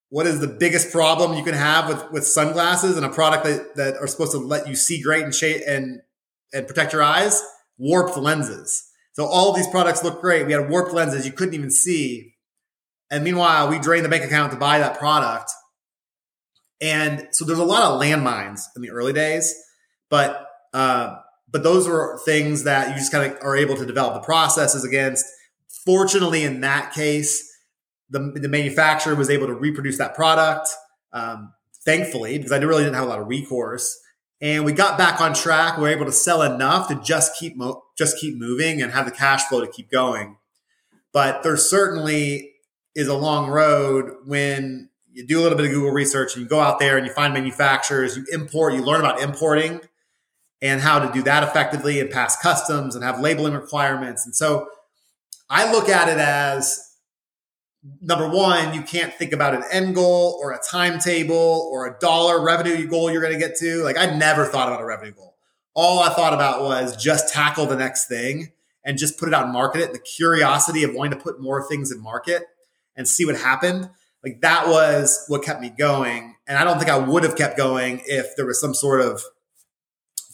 what 0.09 0.25
is 0.25 0.39
the 0.39 0.47
biggest 0.47 0.91
problem 0.91 1.37
you 1.37 1.43
can 1.43 1.53
have 1.53 1.87
with, 1.87 2.11
with 2.11 2.27
sunglasses 2.27 2.97
and 2.97 3.05
a 3.05 3.09
product 3.09 3.43
that, 3.43 3.75
that 3.75 3.97
are 3.97 4.07
supposed 4.07 4.31
to 4.31 4.37
let 4.37 4.67
you 4.67 4.75
see 4.75 5.01
great 5.01 5.23
and 5.23 5.33
shade 5.33 5.61
and 5.61 6.01
and 6.53 6.67
protect 6.67 6.93
your 6.93 7.03
eyes? 7.03 7.43
Warped 7.77 8.17
lenses. 8.17 8.87
So 9.13 9.25
all 9.25 9.53
these 9.53 9.67
products 9.67 10.03
look 10.03 10.21
great. 10.21 10.45
We 10.45 10.53
had 10.53 10.69
warped 10.69 10.93
lenses 10.93 11.25
you 11.25 11.31
couldn't 11.31 11.53
even 11.53 11.71
see. 11.71 12.35
And 13.09 13.23
meanwhile, 13.23 13.69
we 13.69 13.79
drained 13.79 14.05
the 14.05 14.09
bank 14.09 14.23
account 14.23 14.51
to 14.53 14.57
buy 14.57 14.79
that 14.79 14.97
product 14.97 15.51
and 16.81 17.27
so 17.31 17.45
there's 17.45 17.59
a 17.59 17.63
lot 17.63 17.83
of 17.83 18.01
landmines 18.01 18.61
in 18.75 18.81
the 18.81 18.89
early 18.89 19.13
days, 19.13 19.53
but 20.09 20.47
uh, 20.73 21.15
but 21.49 21.63
those 21.63 21.87
were 21.87 22.19
things 22.25 22.63
that 22.63 22.89
you 22.89 22.95
just 22.95 23.11
kind 23.11 23.31
of 23.31 23.37
are 23.43 23.55
able 23.55 23.75
to 23.75 23.85
develop 23.85 24.15
the 24.15 24.21
processes 24.21 24.83
against. 24.83 25.25
Fortunately, 25.85 26.43
in 26.43 26.61
that 26.61 26.93
case, 26.93 27.47
the, 28.09 28.31
the 28.35 28.47
manufacturer 28.47 29.15
was 29.15 29.29
able 29.29 29.47
to 29.47 29.53
reproduce 29.53 29.97
that 29.99 30.15
product. 30.15 30.69
Um, 31.13 31.53
thankfully, 31.85 32.37
because 32.37 32.51
I 32.51 32.57
really 32.57 32.83
didn't 32.83 32.95
have 32.95 33.05
a 33.05 33.09
lot 33.09 33.19
of 33.19 33.27
recourse, 33.27 33.99
and 34.41 34.65
we 34.65 34.73
got 34.73 34.97
back 34.97 35.21
on 35.21 35.33
track. 35.33 35.77
We 35.77 35.83
were 35.83 35.89
able 35.89 36.05
to 36.05 36.11
sell 36.11 36.41
enough 36.41 36.87
to 36.87 36.95
just 36.95 37.37
keep 37.39 37.55
mo- 37.55 37.83
just 37.97 38.17
keep 38.17 38.37
moving 38.37 38.81
and 38.81 38.91
have 38.91 39.05
the 39.05 39.11
cash 39.11 39.43
flow 39.43 39.61
to 39.61 39.71
keep 39.71 39.91
going. 39.91 40.37
But 41.13 41.43
there 41.43 41.57
certainly 41.57 42.53
is 42.95 43.07
a 43.07 43.15
long 43.15 43.49
road 43.49 44.15
when 44.25 44.89
you 45.13 45.25
do 45.27 45.39
a 45.39 45.41
little 45.41 45.57
bit 45.57 45.67
of 45.67 45.71
Google 45.71 45.91
research 45.91 46.35
and 46.35 46.43
you 46.43 46.49
go 46.49 46.59
out 46.59 46.79
there 46.79 46.97
and 46.97 47.05
you 47.05 47.13
find 47.13 47.33
manufacturers, 47.33 48.17
you 48.17 48.25
import, 48.31 48.73
you 48.73 48.81
learn 48.81 49.01
about 49.01 49.21
importing 49.21 49.81
and 50.61 50.81
how 50.81 50.99
to 50.99 51.11
do 51.11 51.21
that 51.23 51.43
effectively 51.43 51.99
and 51.99 52.09
pass 52.09 52.41
customs 52.41 52.95
and 52.95 53.03
have 53.03 53.19
labeling 53.19 53.53
requirements. 53.53 54.25
And 54.25 54.35
so 54.35 54.69
I 55.49 55.71
look 55.71 55.89
at 55.89 56.07
it 56.07 56.17
as 56.17 56.90
number 58.01 58.27
one, 58.27 58.73
you 58.73 58.81
can't 58.81 59.13
think 59.13 59.33
about 59.33 59.53
an 59.53 59.63
end 59.71 59.95
goal 59.95 60.39
or 60.41 60.51
a 60.51 60.59
timetable 60.59 61.69
or 61.71 61.87
a 61.87 61.99
dollar 61.99 62.43
revenue 62.43 62.85
goal 62.87 63.11
you're 63.11 63.21
going 63.21 63.33
to 63.33 63.39
get 63.39 63.57
to. 63.57 63.83
Like 63.83 63.97
I 63.97 64.15
never 64.15 64.45
thought 64.45 64.67
about 64.67 64.81
a 64.81 64.85
revenue 64.85 65.13
goal. 65.13 65.35
All 65.73 65.99
I 65.99 66.09
thought 66.09 66.33
about 66.33 66.63
was 66.63 66.95
just 66.95 67.33
tackle 67.33 67.65
the 67.65 67.77
next 67.77 68.07
thing 68.07 68.51
and 68.83 68.97
just 68.97 69.17
put 69.17 69.27
it 69.27 69.33
out 69.33 69.45
and 69.45 69.53
market 69.53 69.81
it. 69.81 69.93
The 69.93 69.99
curiosity 69.99 70.83
of 70.83 70.93
wanting 70.93 71.17
to 71.17 71.23
put 71.23 71.41
more 71.41 71.67
things 71.67 71.91
in 71.91 72.01
market 72.01 72.43
and 72.95 73.07
see 73.07 73.25
what 73.25 73.35
happened 73.35 73.89
like 74.23 74.41
that 74.41 74.67
was 74.67 75.25
what 75.27 75.43
kept 75.43 75.61
me 75.61 75.69
going. 75.69 76.35
And 76.47 76.57
I 76.57 76.63
don't 76.63 76.77
think 76.77 76.89
I 76.89 76.97
would 76.97 77.23
have 77.23 77.35
kept 77.35 77.57
going 77.57 78.01
if 78.05 78.35
there 78.35 78.45
was 78.45 78.59
some 78.59 78.73
sort 78.73 79.01
of 79.01 79.21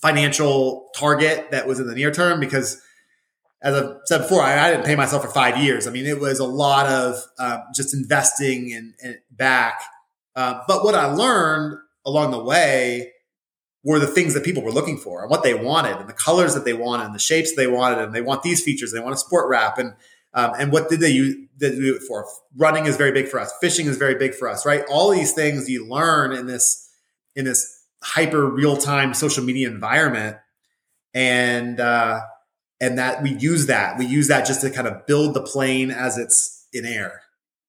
financial 0.01 0.89
target 0.95 1.51
that 1.51 1.67
was 1.67 1.79
in 1.79 1.87
the 1.87 1.95
near 1.95 2.11
term 2.11 2.39
because 2.39 2.81
as 3.61 3.75
I 3.75 3.95
said 4.05 4.19
before, 4.19 4.41
I, 4.41 4.67
I, 4.67 4.71
didn't 4.71 4.85
pay 4.85 4.95
myself 4.95 5.23
for 5.23 5.31
five 5.31 5.57
years. 5.57 5.87
I 5.87 5.91
mean, 5.91 6.05
it 6.05 6.19
was 6.19 6.39
a 6.39 6.45
lot 6.45 6.85
of 6.85 7.15
uh, 7.39 7.59
just 7.73 7.93
investing 7.93 8.73
and 8.73 8.93
in, 9.03 9.11
in 9.11 9.17
back. 9.31 9.81
Uh, 10.35 10.61
but 10.67 10.83
what 10.83 10.93
I 10.93 11.05
learned 11.05 11.79
along 12.05 12.31
the 12.31 12.43
way 12.43 13.13
were 13.83 13.99
the 13.99 14.07
things 14.07 14.33
that 14.33 14.43
people 14.43 14.61
were 14.61 14.71
looking 14.71 14.97
for 14.97 15.21
and 15.21 15.31
what 15.31 15.43
they 15.43 15.53
wanted 15.53 15.97
and 15.97 16.07
the 16.07 16.13
colors 16.13 16.53
that 16.53 16.65
they 16.65 16.73
wanted 16.73 17.05
and 17.05 17.15
the 17.15 17.19
shapes 17.19 17.55
they 17.55 17.67
wanted 17.67 17.99
and 17.99 18.13
they 18.13 18.21
want 18.21 18.43
these 18.43 18.63
features. 18.63 18.91
They 18.91 18.99
want 18.99 19.15
a 19.15 19.17
sport 19.17 19.49
wrap 19.49 19.77
and 19.77 19.93
um, 20.33 20.51
and 20.59 20.71
what 20.71 20.89
did 20.89 20.99
they 20.99 21.09
use 21.09 21.35
did 21.57 21.73
they 21.73 21.79
do 21.79 21.95
it 21.95 22.03
for? 22.03 22.27
Running 22.55 22.85
is 22.85 22.97
very 22.97 23.11
big 23.11 23.27
for 23.27 23.39
us. 23.39 23.51
Fishing 23.59 23.87
is 23.87 23.97
very 23.97 24.15
big 24.15 24.35
for 24.35 24.47
us, 24.47 24.65
right? 24.65 24.83
All 24.89 25.09
these 25.09 25.33
things 25.33 25.67
you 25.69 25.87
learn 25.87 26.31
in 26.31 26.45
this 26.45 26.89
in 27.35 27.45
this 27.45 27.83
hyper 28.03 28.45
real 28.45 28.77
time 28.77 29.13
social 29.13 29.43
media 29.43 29.67
environment, 29.67 30.37
and 31.13 31.79
uh, 31.79 32.19
and 32.79 32.97
that 32.97 33.23
we 33.23 33.31
use 33.31 33.65
that 33.67 33.97
we 33.97 34.05
use 34.05 34.27
that 34.27 34.45
just 34.45 34.61
to 34.61 34.69
kind 34.69 34.87
of 34.87 35.05
build 35.05 35.33
the 35.33 35.41
plane 35.41 35.91
as 35.91 36.17
it's 36.17 36.67
in 36.73 36.85
air. 36.85 37.21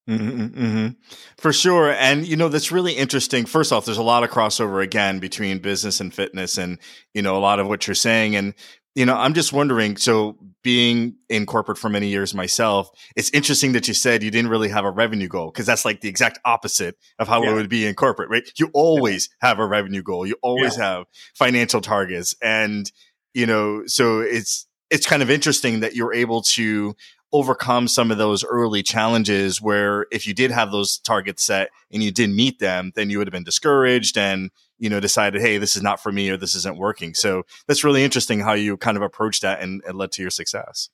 Mm-hmm, 0.08 0.40
mm-hmm. 0.40 0.88
For 1.36 1.52
sure. 1.52 1.92
And, 1.92 2.26
you 2.26 2.34
know, 2.34 2.48
that's 2.48 2.72
really 2.72 2.94
interesting. 2.94 3.44
First 3.44 3.72
off, 3.72 3.84
there's 3.84 3.98
a 3.98 4.02
lot 4.02 4.24
of 4.24 4.30
crossover 4.30 4.82
again 4.82 5.18
between 5.18 5.58
business 5.58 6.00
and 6.00 6.14
fitness 6.14 6.56
and, 6.56 6.78
you 7.12 7.20
know, 7.20 7.36
a 7.36 7.40
lot 7.40 7.60
of 7.60 7.68
what 7.68 7.86
you're 7.86 7.94
saying. 7.94 8.34
And, 8.34 8.54
you 8.94 9.04
know, 9.04 9.14
I'm 9.14 9.34
just 9.34 9.52
wondering. 9.52 9.96
So, 9.98 10.38
being 10.64 11.14
in 11.28 11.46
corporate 11.46 11.78
for 11.78 11.88
many 11.88 12.08
years 12.08 12.34
myself, 12.34 12.90
it's 13.14 13.30
interesting 13.30 13.72
that 13.72 13.86
you 13.86 13.94
said 13.94 14.22
you 14.22 14.30
didn't 14.30 14.50
really 14.50 14.68
have 14.68 14.84
a 14.84 14.90
revenue 14.90 15.28
goal 15.28 15.50
because 15.50 15.66
that's 15.66 15.84
like 15.84 16.00
the 16.00 16.08
exact 16.08 16.38
opposite 16.44 16.96
of 17.18 17.28
how 17.28 17.42
yeah. 17.42 17.50
it 17.50 17.54
would 17.54 17.68
be 17.68 17.86
in 17.86 17.94
corporate, 17.94 18.28
right? 18.28 18.42
You 18.58 18.70
always 18.74 19.28
yeah. 19.40 19.48
have 19.48 19.60
a 19.60 19.66
revenue 19.66 20.02
goal. 20.02 20.26
You 20.26 20.36
always 20.42 20.76
yeah. 20.76 20.84
have 20.84 21.04
financial 21.34 21.80
targets, 21.80 22.34
and 22.42 22.90
you 23.34 23.46
know, 23.46 23.84
so 23.86 24.20
it's 24.20 24.66
it's 24.90 25.06
kind 25.06 25.22
of 25.22 25.30
interesting 25.30 25.80
that 25.80 25.94
you're 25.94 26.14
able 26.14 26.42
to 26.42 26.94
overcome 27.32 27.88
some 27.88 28.10
of 28.10 28.16
those 28.16 28.42
early 28.42 28.82
challenges 28.82 29.60
where 29.60 30.06
if 30.10 30.26
you 30.26 30.32
did 30.32 30.50
have 30.50 30.70
those 30.70 30.98
targets 30.98 31.44
set 31.44 31.70
and 31.92 32.02
you 32.02 32.10
didn't 32.10 32.34
meet 32.34 32.58
them, 32.58 32.92
then 32.94 33.10
you 33.10 33.18
would 33.18 33.26
have 33.26 33.32
been 33.32 33.44
discouraged 33.44 34.16
and 34.16 34.50
you 34.78 34.88
know, 34.88 35.00
decided, 35.00 35.40
hey, 35.40 35.58
this 35.58 35.76
is 35.76 35.82
not 35.82 36.00
for 36.00 36.12
me 36.12 36.30
or 36.30 36.36
this 36.36 36.54
isn't 36.54 36.78
working. 36.78 37.14
So 37.14 37.44
that's 37.66 37.84
really 37.84 38.04
interesting 38.04 38.40
how 38.40 38.52
you 38.54 38.76
kind 38.76 38.96
of 38.96 39.02
approached 39.02 39.42
that 39.42 39.60
and, 39.60 39.82
and 39.86 39.98
led 39.98 40.12
to 40.12 40.22
your 40.22 40.30
success. 40.30 40.88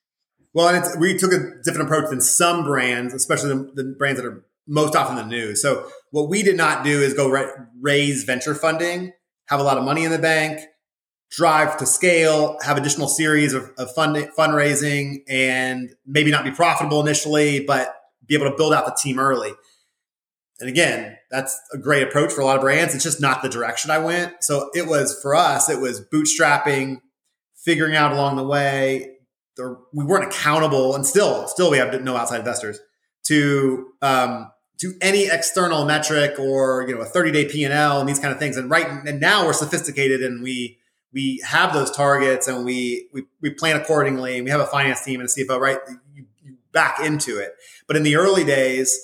Well, 0.53 0.97
we 0.99 1.17
took 1.17 1.33
a 1.33 1.51
different 1.63 1.89
approach 1.89 2.11
than 2.11 2.21
some 2.21 2.65
brands, 2.65 3.13
especially 3.13 3.51
the, 3.51 3.73
the, 3.75 3.95
brands 3.99 4.21
that 4.21 4.27
are 4.27 4.45
most 4.67 4.97
often 4.97 5.17
the 5.17 5.27
news. 5.27 5.61
So 5.61 5.89
what 6.11 6.29
we 6.29 6.43
did 6.43 6.57
not 6.57 6.85
do 6.85 7.03
is 7.03 7.13
go 7.13 7.29
ra- 7.29 7.51
raise 7.81 8.25
venture 8.25 8.55
funding, 8.55 9.13
have 9.49 9.61
a 9.61 9.65
lot 9.65 9.77
of 9.77 9.85
money 9.85 10.05
in 10.05 10.11
the 10.11 10.19
bank, 10.19 10.61
drive 11.37 11.77
to 11.79 11.87
scale, 11.87 12.57
have 12.63 12.77
additional 12.77 13.09
series 13.09 13.53
of, 13.53 13.71
of 13.77 13.93
fund, 13.95 14.17
fundraising, 14.39 15.23
and 15.29 15.95
maybe 16.07 16.31
not 16.31 16.45
be 16.45 16.51
profitable 16.51 17.01
initially, 17.01 17.65
but 17.65 17.95
be 18.27 18.35
able 18.35 18.51
to 18.51 18.57
build 18.57 18.73
out 18.73 18.87
the 18.87 18.97
team 19.01 19.19
early. 19.19 19.53
And 20.61 20.69
again, 20.69 21.17
that's 21.31 21.59
a 21.73 21.79
great 21.79 22.03
approach 22.03 22.33
for 22.33 22.41
a 22.41 22.45
lot 22.45 22.57
of 22.57 22.63
brands. 22.63 22.95
It's 22.95 23.03
just 23.03 23.21
not 23.21 23.43
the 23.43 23.49
direction 23.49 23.91
I 23.91 23.99
went. 23.99 24.45
So 24.45 24.71
it 24.75 24.87
was 24.87 25.19
for 25.21 25.35
us, 25.35 25.69
it 25.69 25.81
was 25.81 26.01
bootstrapping, 26.01 27.01
figuring 27.57 27.97
out 27.97 28.13
along 28.13 28.37
the 28.37 28.45
way. 28.45 29.11
We 29.93 30.05
weren't 30.05 30.25
accountable, 30.25 30.95
and 30.95 31.07
still, 31.07 31.47
still 31.47 31.71
we 31.71 31.79
have 31.79 32.03
no 32.03 32.17
outside 32.17 32.39
investors 32.39 32.81
to 33.27 33.89
um, 34.03 34.51
to 34.81 34.95
any 35.01 35.27
external 35.27 35.85
metric 35.85 36.39
or 36.39 36.85
you 36.89 36.95
know 36.95 37.01
a 37.01 37.05
30 37.05 37.31
day 37.31 37.45
P 37.45 37.65
and 37.65 37.73
L 37.73 38.01
and 38.01 38.09
these 38.09 38.19
kind 38.19 38.33
of 38.33 38.41
things. 38.41 38.57
And 38.57 38.69
right 38.69 38.87
and 39.07 39.21
now 39.21 39.47
we're 39.47 39.53
sophisticated 39.53 40.23
and 40.23 40.43
we 40.43 40.79
we 41.15 41.43
have 41.47 41.73
those 41.73 41.91
targets 41.91 42.49
and 42.49 42.65
we 42.65 43.09
we, 43.13 43.25
we 43.41 43.51
plan 43.51 43.77
accordingly. 43.77 44.37
And 44.37 44.45
we 44.45 44.51
have 44.51 44.61
a 44.61 44.67
finance 44.67 45.03
team 45.03 45.21
and 45.21 45.29
a 45.29 45.33
CFO. 45.33 45.59
Right, 45.59 45.79
you, 46.15 46.27
you 46.43 46.57
back 46.73 47.01
into 47.01 47.39
it. 47.39 47.55
But 47.87 47.97
in 47.97 48.03
the 48.03 48.17
early 48.17 48.45
days 48.45 48.99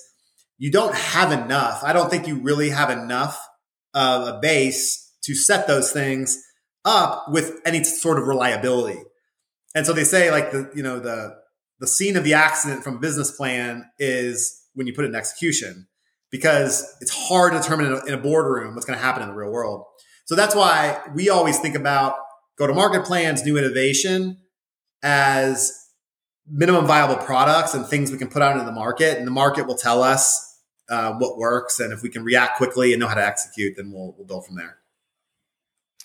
you 0.60 0.70
don't 0.70 0.94
have 0.94 1.32
enough. 1.32 1.82
I 1.82 1.94
don't 1.94 2.10
think 2.10 2.28
you 2.28 2.36
really 2.36 2.68
have 2.68 2.90
enough 2.90 3.48
of 3.94 4.28
a 4.28 4.38
base 4.40 5.10
to 5.22 5.34
set 5.34 5.66
those 5.66 5.90
things 5.90 6.40
up 6.84 7.24
with 7.28 7.60
any 7.64 7.82
sort 7.82 8.18
of 8.18 8.26
reliability. 8.26 9.00
And 9.74 9.86
so 9.86 9.94
they 9.94 10.04
say 10.04 10.30
like 10.30 10.50
the, 10.50 10.70
you 10.74 10.82
know, 10.82 11.00
the, 11.00 11.34
the 11.78 11.86
scene 11.86 12.16
of 12.16 12.24
the 12.24 12.34
accident 12.34 12.84
from 12.84 13.00
business 13.00 13.30
plan 13.30 13.90
is 13.98 14.62
when 14.74 14.86
you 14.86 14.92
put 14.92 15.06
it 15.06 15.08
in 15.08 15.14
execution 15.14 15.88
because 16.30 16.94
it's 17.00 17.28
hard 17.28 17.52
to 17.52 17.58
determine 17.58 17.86
in 17.86 17.92
a, 17.92 18.04
in 18.04 18.14
a 18.14 18.18
boardroom 18.18 18.74
what's 18.74 18.86
going 18.86 18.98
to 18.98 19.04
happen 19.04 19.22
in 19.22 19.30
the 19.30 19.34
real 19.34 19.50
world. 19.50 19.86
So 20.30 20.36
that's 20.36 20.54
why 20.54 21.00
we 21.12 21.28
always 21.28 21.58
think 21.58 21.74
about 21.74 22.14
go 22.56 22.68
to 22.68 22.72
market 22.72 23.04
plans, 23.04 23.44
new 23.44 23.58
innovation 23.58 24.38
as 25.02 25.72
minimum 26.48 26.86
viable 26.86 27.16
products 27.16 27.74
and 27.74 27.84
things 27.84 28.12
we 28.12 28.18
can 28.18 28.28
put 28.28 28.40
out 28.40 28.52
into 28.52 28.64
the 28.64 28.70
market. 28.70 29.18
And 29.18 29.26
the 29.26 29.32
market 29.32 29.66
will 29.66 29.74
tell 29.74 30.04
us 30.04 30.56
uh, 30.88 31.14
what 31.14 31.36
works, 31.36 31.80
and 31.80 31.92
if 31.92 32.04
we 32.04 32.10
can 32.10 32.22
react 32.22 32.58
quickly 32.58 32.92
and 32.92 33.00
know 33.00 33.08
how 33.08 33.14
to 33.14 33.26
execute, 33.26 33.74
then 33.76 33.90
we'll 33.90 34.14
we'll 34.16 34.24
build 34.24 34.46
from 34.46 34.54
there. 34.54 34.76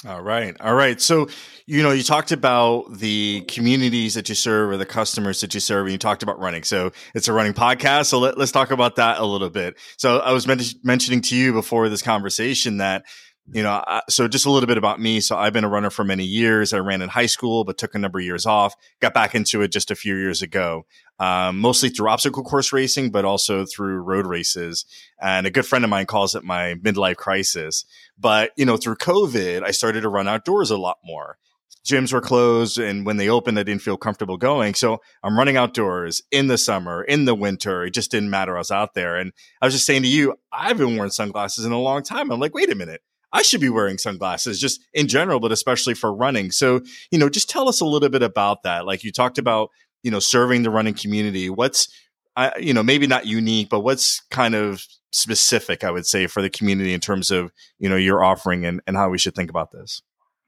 All 0.07 0.23
right. 0.23 0.55
All 0.59 0.73
right. 0.73 0.99
So, 0.99 1.27
you 1.67 1.83
know, 1.83 1.91
you 1.91 2.01
talked 2.01 2.31
about 2.31 2.97
the 2.97 3.41
communities 3.47 4.15
that 4.15 4.27
you 4.27 4.35
serve 4.35 4.71
or 4.71 4.77
the 4.77 4.87
customers 4.87 5.41
that 5.41 5.53
you 5.53 5.59
serve, 5.59 5.85
and 5.85 5.91
you 5.91 5.99
talked 5.99 6.23
about 6.23 6.39
running. 6.39 6.63
So 6.63 6.93
it's 7.13 7.27
a 7.27 7.33
running 7.33 7.53
podcast. 7.53 8.07
So 8.07 8.19
let, 8.19 8.39
us 8.39 8.51
talk 8.51 8.71
about 8.71 8.95
that 8.95 9.19
a 9.19 9.25
little 9.25 9.51
bit. 9.51 9.77
So 9.97 10.17
I 10.17 10.31
was 10.31 10.47
men- 10.47 10.61
mentioning 10.83 11.21
to 11.21 11.35
you 11.35 11.53
before 11.53 11.89
this 11.89 12.01
conversation 12.01 12.77
that 12.77 13.05
you 13.51 13.61
know, 13.61 13.83
so 14.09 14.27
just 14.27 14.47
a 14.47 14.51
little 14.51 14.65
bit 14.65 14.77
about 14.77 14.99
me. 14.99 15.19
So 15.19 15.37
I've 15.37 15.53
been 15.53 15.63
a 15.63 15.69
runner 15.69 15.91
for 15.91 16.03
many 16.03 16.23
years. 16.23 16.73
I 16.73 16.79
ran 16.79 17.01
in 17.01 17.09
high 17.09 17.27
school, 17.27 17.63
but 17.63 17.77
took 17.77 17.93
a 17.93 17.99
number 17.99 18.17
of 18.17 18.25
years 18.25 18.45
off. 18.45 18.75
Got 19.01 19.13
back 19.13 19.35
into 19.35 19.61
it 19.61 19.71
just 19.71 19.91
a 19.91 19.95
few 19.95 20.15
years 20.15 20.41
ago, 20.41 20.85
um, 21.19 21.59
mostly 21.59 21.89
through 21.89 22.09
obstacle 22.09 22.43
course 22.43 22.73
racing, 22.73 23.11
but 23.11 23.23
also 23.23 23.65
through 23.65 23.99
road 23.99 24.25
races. 24.25 24.85
And 25.21 25.45
a 25.45 25.51
good 25.51 25.65
friend 25.65 25.83
of 25.83 25.91
mine 25.91 26.07
calls 26.07 26.33
it 26.33 26.43
my 26.43 26.75
midlife 26.75 27.17
crisis. 27.17 27.85
But 28.17 28.51
you 28.57 28.65
know, 28.65 28.77
through 28.77 28.95
COVID, 28.95 29.63
I 29.63 29.71
started 29.71 30.01
to 30.01 30.09
run 30.09 30.27
outdoors 30.27 30.71
a 30.71 30.77
lot 30.77 30.97
more. 31.05 31.37
Gyms 31.85 32.11
were 32.11 32.21
closed, 32.21 32.79
and 32.79 33.05
when 33.05 33.17
they 33.17 33.29
opened, 33.29 33.59
I 33.59 33.63
didn't 33.63 33.83
feel 33.83 33.95
comfortable 33.95 34.37
going. 34.37 34.73
So 34.73 35.01
I'm 35.21 35.37
running 35.37 35.55
outdoors 35.55 36.23
in 36.31 36.47
the 36.47 36.57
summer, 36.57 37.03
in 37.03 37.25
the 37.25 37.35
winter. 37.35 37.85
It 37.85 37.91
just 37.91 38.09
didn't 38.09 38.31
matter. 38.31 38.55
I 38.55 38.59
was 38.59 38.71
out 38.71 38.95
there, 38.95 39.17
and 39.17 39.33
I 39.61 39.67
was 39.67 39.75
just 39.75 39.85
saying 39.85 40.01
to 40.01 40.07
you, 40.07 40.33
I 40.51 40.69
haven't 40.69 40.95
worn 40.95 41.11
sunglasses 41.11 41.63
in 41.63 41.71
a 41.71 41.79
long 41.79 42.01
time. 42.01 42.31
I'm 42.31 42.39
like, 42.39 42.55
wait 42.55 42.71
a 42.71 42.75
minute 42.75 43.01
I 43.35 43.41
should 43.41 43.59
be 43.59 43.69
wearing 43.69 43.97
sunglasses 43.97 44.61
just 44.61 44.79
in 44.93 45.09
general, 45.09 45.41
but 45.41 45.51
especially 45.51 45.93
for 45.93 46.15
running. 46.15 46.51
So, 46.51 46.79
you 47.11 47.19
know, 47.19 47.27
just 47.27 47.49
tell 47.49 47.67
us 47.67 47.81
a 47.81 47.85
little 47.85 48.07
bit 48.07 48.23
about 48.23 48.63
that. 48.63 48.85
Like 48.85 49.03
you 49.03 49.11
talked 49.11 49.37
about, 49.37 49.71
you 50.03 50.09
know, 50.09 50.19
serving 50.19 50.63
the 50.63 50.69
running 50.69 50.93
community. 50.93 51.49
What's, 51.49 51.89
I, 52.37 52.57
you 52.57 52.73
know, 52.73 52.81
maybe 52.81 53.07
not 53.07 53.25
unique, 53.25 53.67
but 53.69 53.81
what's 53.81 54.21
kind 54.31 54.55
of 54.55 54.85
specific, 55.11 55.83
I 55.83 55.91
would 55.91 56.05
say, 56.05 56.27
for 56.27 56.41
the 56.41 56.49
community 56.49 56.93
in 56.93 57.01
terms 57.01 57.29
of, 57.29 57.51
you 57.77 57.89
know, 57.89 57.97
your 57.97 58.23
offering 58.23 58.65
and, 58.65 58.79
and 58.87 58.95
how 58.95 59.09
we 59.09 59.17
should 59.17 59.35
think 59.35 59.49
about 59.49 59.71
this? 59.71 60.01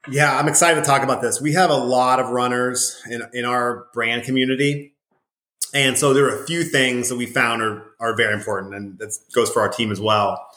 Yeah, 0.09 0.39
I'm 0.39 0.47
excited 0.47 0.79
to 0.79 0.87
talk 0.87 1.03
about 1.03 1.21
this. 1.21 1.41
We 1.41 1.51
have 1.53 1.69
a 1.69 1.75
lot 1.75 2.21
of 2.21 2.29
runners 2.29 3.01
in, 3.11 3.21
in 3.33 3.43
our 3.43 3.87
brand 3.93 4.23
community. 4.23 4.93
And 5.73 5.97
so 5.97 6.13
there 6.13 6.23
are 6.25 6.41
a 6.41 6.47
few 6.47 6.63
things 6.63 7.09
that 7.09 7.17
we 7.17 7.25
found 7.25 7.61
are, 7.61 7.83
are 7.99 8.15
very 8.15 8.33
important, 8.33 8.73
and 8.73 8.97
that 8.99 9.13
goes 9.35 9.49
for 9.49 9.61
our 9.61 9.67
team 9.67 9.91
as 9.91 9.99
well. 9.99 10.47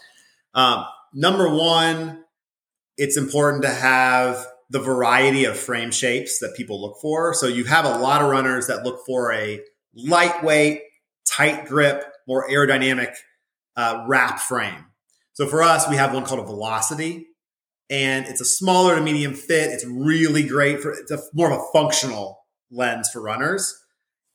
Um, 0.55 0.85
number 1.15 1.49
one, 1.49 2.25
it's 2.97 3.17
important 3.17 3.63
to 3.63 3.71
have 3.71 4.47
the 4.71 4.79
variety 4.79 5.45
of 5.45 5.57
frame 5.59 5.91
shapes 5.91 6.39
that 6.39 6.55
people 6.57 6.81
look 6.81 6.99
for. 7.01 7.35
So 7.35 7.47
you 7.47 7.65
have 7.65 7.85
a 7.85 7.99
lot 7.99 8.23
of 8.23 8.31
runners 8.31 8.69
that 8.69 8.85
look 8.85 9.01
for 9.05 9.33
a 9.33 9.61
lightweight, 9.95 10.83
tight 11.29 11.67
grip, 11.67 12.05
more 12.29 12.49
aerodynamic 12.49 13.13
uh, 13.77 14.05
wrap 14.07 14.39
frame. 14.39 14.87
So 15.33 15.47
for 15.47 15.63
us, 15.63 15.89
we 15.89 15.97
have 15.97 16.15
one 16.15 16.25
called 16.25 16.41
a 16.41 16.45
Velocity, 16.45 17.27
and 17.89 18.27
it's 18.27 18.41
a 18.41 18.45
smaller 18.45 18.95
to 18.95 19.03
medium 19.03 19.35
fit. 19.35 19.71
It's 19.71 19.85
really 19.87 20.47
great 20.47 20.81
for 20.81 20.93
it's 20.93 21.11
a, 21.11 21.19
more 21.35 21.51
of 21.51 21.59
a 21.59 21.65
functional 21.73 22.39
lens 22.71 23.11
for 23.11 23.21
runners, 23.21 23.75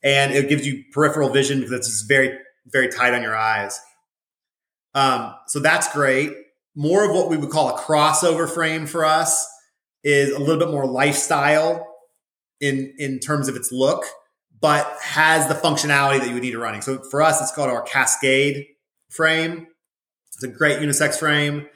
and 0.02 0.32
it 0.32 0.48
gives 0.48 0.66
you 0.66 0.84
peripheral 0.92 1.30
vision 1.30 1.60
because 1.60 1.86
it's 1.86 2.02
very 2.02 2.36
very 2.66 2.88
tight 2.88 3.14
on 3.14 3.22
your 3.22 3.36
eyes. 3.36 3.78
Um, 4.94 5.34
so 5.46 5.60
that's 5.60 5.92
great 5.92 6.32
more 6.76 7.04
of 7.08 7.12
what 7.12 7.28
we 7.28 7.36
would 7.36 7.50
call 7.50 7.74
a 7.74 7.78
crossover 7.78 8.48
frame 8.48 8.86
for 8.86 9.04
us 9.04 9.44
is 10.04 10.30
a 10.30 10.38
little 10.38 10.58
bit 10.58 10.70
more 10.70 10.86
lifestyle 10.86 11.84
in 12.60 12.94
in 12.98 13.18
terms 13.18 13.48
of 13.48 13.56
its 13.56 13.72
look, 13.72 14.04
but 14.60 14.86
has 15.00 15.48
the 15.48 15.54
functionality 15.54 16.20
that 16.20 16.28
you 16.28 16.34
would 16.34 16.42
need 16.42 16.52
to 16.52 16.58
running. 16.58 16.82
So 16.82 17.02
for 17.10 17.22
us, 17.22 17.40
it's 17.40 17.52
called 17.52 17.70
our 17.70 17.82
Cascade 17.82 18.66
frame. 19.10 19.66
It's 20.34 20.44
a 20.44 20.48
great 20.48 20.78
unisex 20.78 21.18
frame, 21.18 21.66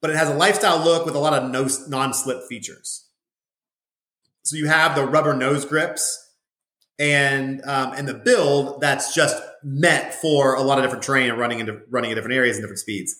but 0.00 0.10
it 0.10 0.16
has 0.16 0.28
a 0.28 0.34
lifestyle 0.34 0.82
look 0.82 1.06
with 1.06 1.14
a 1.14 1.18
lot 1.18 1.32
of 1.32 1.48
no, 1.50 1.68
non-slip 1.88 2.48
features. 2.48 3.08
So 4.42 4.56
you 4.56 4.66
have 4.66 4.96
the 4.96 5.06
rubber 5.06 5.34
nose 5.34 5.64
grips 5.64 6.18
and 6.98 7.62
um, 7.64 7.92
and 7.92 8.08
the 8.08 8.14
build 8.14 8.80
that's 8.80 9.14
just 9.14 9.40
meant 9.62 10.12
for 10.12 10.54
a 10.54 10.62
lot 10.62 10.78
of 10.78 10.84
different 10.84 11.04
terrain 11.04 11.30
and 11.30 11.38
running 11.38 11.60
into 11.60 11.80
running 11.88 12.10
in 12.10 12.16
different 12.16 12.34
areas 12.34 12.56
and 12.56 12.64
different 12.64 12.80
speeds. 12.80 13.16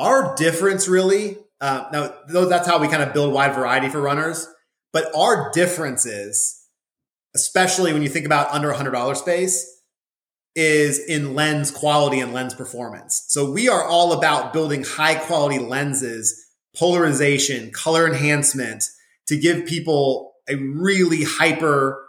Our 0.00 0.34
difference 0.34 0.88
really, 0.88 1.36
uh, 1.60 1.84
now 1.92 2.44
that's 2.46 2.66
how 2.66 2.80
we 2.80 2.88
kind 2.88 3.02
of 3.02 3.12
build 3.12 3.32
wide 3.32 3.54
variety 3.54 3.88
for 3.88 4.00
runners. 4.00 4.48
But 4.92 5.14
our 5.14 5.52
difference 5.52 6.06
is 6.06 6.60
especially 7.34 7.92
when 7.92 8.02
you 8.02 8.08
think 8.08 8.26
about 8.26 8.50
under 8.50 8.72
$100 8.72 9.16
space, 9.16 9.82
is 10.56 10.98
in 10.98 11.34
lens 11.34 11.70
quality 11.70 12.18
and 12.20 12.32
lens 12.32 12.54
performance. 12.54 13.24
So 13.28 13.50
we 13.50 13.68
are 13.68 13.84
all 13.84 14.12
about 14.12 14.52
building 14.52 14.82
high 14.82 15.14
quality 15.14 15.58
lenses, 15.58 16.46
polarization, 16.76 17.70
color 17.70 18.06
enhancement 18.06 18.84
to 19.28 19.36
give 19.36 19.66
people 19.66 20.32
a 20.48 20.56
really 20.56 21.22
hyper 21.22 22.04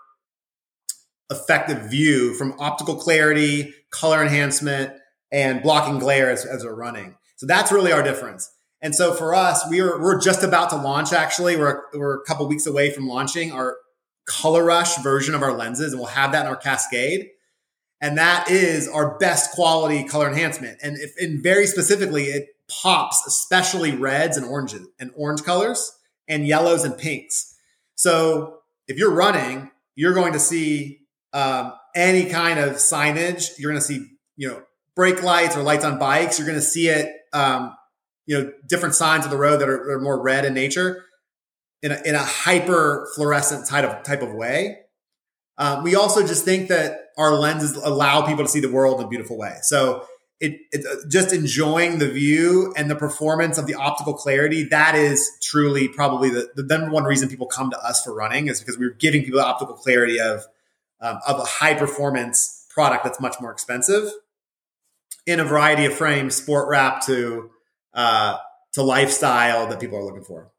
effective 1.29 1.89
view 1.89 2.33
from 2.33 2.55
optical 2.59 2.95
clarity, 2.95 3.73
color 3.91 4.23
enhancement, 4.23 4.93
and 5.31 5.61
blocking 5.61 5.99
glare 5.99 6.31
as, 6.31 6.45
as 6.45 6.65
we're 6.65 6.73
running. 6.73 7.15
So 7.41 7.47
that's 7.47 7.71
really 7.71 7.91
our 7.91 8.03
difference. 8.03 8.51
And 8.83 8.93
so 8.93 9.15
for 9.15 9.33
us, 9.33 9.67
we 9.67 9.81
are 9.81 9.99
we're 9.99 10.21
just 10.21 10.43
about 10.43 10.69
to 10.69 10.75
launch. 10.75 11.11
Actually, 11.11 11.57
we're 11.57 11.81
we're 11.91 12.21
a 12.21 12.23
couple 12.23 12.47
weeks 12.47 12.67
away 12.67 12.91
from 12.91 13.07
launching 13.07 13.51
our 13.51 13.77
Color 14.27 14.63
Rush 14.63 14.97
version 14.97 15.33
of 15.33 15.41
our 15.41 15.51
lenses, 15.51 15.91
and 15.91 15.99
we'll 15.99 16.09
have 16.09 16.33
that 16.33 16.41
in 16.41 16.47
our 16.47 16.55
Cascade. 16.55 17.31
And 17.99 18.19
that 18.19 18.51
is 18.51 18.87
our 18.87 19.17
best 19.17 19.55
quality 19.55 20.03
color 20.03 20.27
enhancement. 20.27 20.77
And 20.83 20.97
if, 20.99 21.41
very 21.41 21.65
specifically, 21.65 22.25
it 22.25 22.49
pops, 22.69 23.25
especially 23.25 23.95
reds 23.95 24.37
and 24.37 24.45
oranges 24.45 24.87
and 24.99 25.09
orange 25.15 25.41
colors 25.41 25.97
and 26.27 26.45
yellows 26.45 26.83
and 26.83 26.95
pinks. 26.95 27.55
So 27.95 28.59
if 28.87 28.99
you're 28.99 29.15
running, 29.15 29.71
you're 29.95 30.13
going 30.13 30.33
to 30.33 30.39
see 30.39 30.99
um, 31.33 31.73
any 31.95 32.29
kind 32.29 32.59
of 32.59 32.73
signage. 32.73 33.57
You're 33.57 33.71
going 33.71 33.81
to 33.81 33.87
see, 33.87 34.11
you 34.35 34.47
know, 34.49 34.61
brake 34.95 35.23
lights 35.23 35.57
or 35.57 35.63
lights 35.63 35.83
on 35.83 35.97
bikes. 35.97 36.37
You're 36.37 36.47
going 36.47 36.59
to 36.59 36.65
see 36.65 36.87
it, 36.87 37.15
um, 37.33 37.75
you 38.25 38.37
know, 38.37 38.51
different 38.67 38.95
signs 38.95 39.25
of 39.25 39.31
the 39.31 39.37
road 39.37 39.57
that 39.57 39.69
are, 39.69 39.91
are 39.91 39.99
more 39.99 40.21
red 40.21 40.45
in 40.45 40.53
nature 40.53 41.05
in 41.81 41.91
a, 41.91 42.01
in 42.05 42.15
a 42.15 42.23
hyper 42.23 43.09
fluorescent 43.15 43.67
type 43.67 43.85
of 43.85 44.03
type 44.03 44.21
of 44.21 44.33
way. 44.33 44.77
Um, 45.57 45.83
we 45.83 45.95
also 45.95 46.25
just 46.25 46.45
think 46.45 46.69
that 46.69 47.09
our 47.17 47.33
lenses 47.33 47.75
allow 47.75 48.25
people 48.25 48.43
to 48.43 48.49
see 48.49 48.59
the 48.59 48.71
world 48.71 48.99
in 48.99 49.05
a 49.05 49.09
beautiful 49.09 49.37
way. 49.37 49.57
So 49.63 50.05
it, 50.39 50.59
it 50.71 50.85
uh, 50.85 51.07
just 51.07 51.33
enjoying 51.33 51.99
the 51.99 52.09
view 52.09 52.73
and 52.75 52.89
the 52.89 52.95
performance 52.95 53.57
of 53.57 53.67
the 53.67 53.75
optical 53.75 54.13
clarity. 54.13 54.63
That 54.63 54.95
is 54.95 55.29
truly 55.41 55.87
probably 55.87 56.29
the, 56.29 56.49
the 56.55 56.63
number 56.63 56.89
one 56.89 57.03
reason 57.03 57.29
people 57.29 57.47
come 57.47 57.69
to 57.69 57.79
us 57.79 58.03
for 58.03 58.13
running 58.13 58.47
is 58.47 58.59
because 58.59 58.77
we're 58.77 58.95
giving 58.95 59.23
people 59.23 59.39
the 59.39 59.45
optical 59.45 59.75
clarity 59.75 60.19
of 60.19 60.45
um, 60.99 61.19
of 61.27 61.39
a 61.39 61.45
high 61.45 61.73
performance 61.73 62.65
product 62.69 63.03
that's 63.03 63.19
much 63.19 63.35
more 63.41 63.51
expensive 63.51 64.11
in 65.25 65.39
a 65.39 65.43
variety 65.43 65.85
of 65.85 65.93
frames, 65.93 66.35
sport 66.35 66.67
wrap 66.69 67.05
to 67.05 67.49
uh, 67.93 68.37
to 68.73 68.83
lifestyle 68.83 69.67
that 69.67 69.79
people 69.79 69.97
are 69.97 70.03
looking 70.03 70.23
for. 70.23 70.50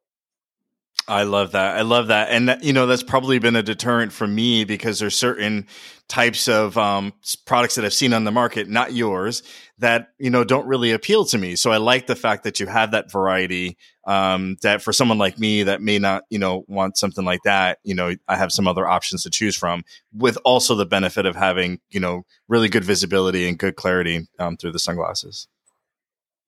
I 1.09 1.25
love 1.25 1.53
that. 1.53 1.77
I 1.77 1.83
love 1.83 2.09
that. 2.09 2.29
And 2.31 2.59
you 2.63 2.73
know, 2.73 2.87
that's 2.87 3.03
probably 3.03 3.39
been 3.39 3.57
a 3.57 3.63
deterrent 3.63 4.13
for 4.13 4.27
me 4.27 4.65
because 4.65 4.99
there's 4.99 5.17
certain 5.17 5.67
types 6.09 6.47
of 6.47 6.79
um, 6.79 7.13
products 7.45 7.75
that 7.75 7.85
I've 7.85 7.93
seen 7.93 8.13
on 8.13 8.25
the 8.25 8.31
market, 8.31 8.69
not 8.69 8.93
yours, 8.93 9.43
that, 9.79 10.09
you 10.19 10.31
know, 10.31 10.45
don't 10.45 10.67
really 10.67 10.93
appeal 10.93 11.25
to 11.25 11.39
me. 11.39 11.57
So 11.57 11.73
I 11.73 11.79
like 11.79 12.07
the 12.07 12.15
fact 12.15 12.45
that 12.45 12.61
you 12.61 12.67
have 12.67 12.93
that 12.93 13.11
variety, 13.11 13.77
um, 14.07 14.57
that 14.63 14.83
for 14.83 14.93
someone 14.93 15.19
like 15.19 15.39
me 15.39 15.65
that 15.65 15.81
may 15.81 15.99
not, 15.99 16.23
you 16.31 16.39
know, 16.39 16.65
want 16.69 16.99
something 16.99 17.25
like 17.25 17.41
that, 17.45 17.79
you 17.83 17.95
know, 17.95 18.15
I 18.29 18.37
have 18.37 18.53
some 18.53 18.69
other 18.69 18.87
options 18.87 19.23
to 19.25 19.31
choose 19.31 19.57
from 19.57 19.85
with 20.15 20.39
also 20.45 20.75
the 20.75 20.87
benefit 20.87 21.27
of 21.27 21.35
having, 21.35 21.81
you 21.91 21.99
know, 21.99 22.23
really 22.47 22.69
good 22.69 22.85
visibility 22.85 23.49
and 23.49 23.59
good 23.59 23.75
clarity 23.75 24.29
um, 24.39 24.57
through 24.57 24.73
the 24.73 24.79
sunglasses. 24.79 25.49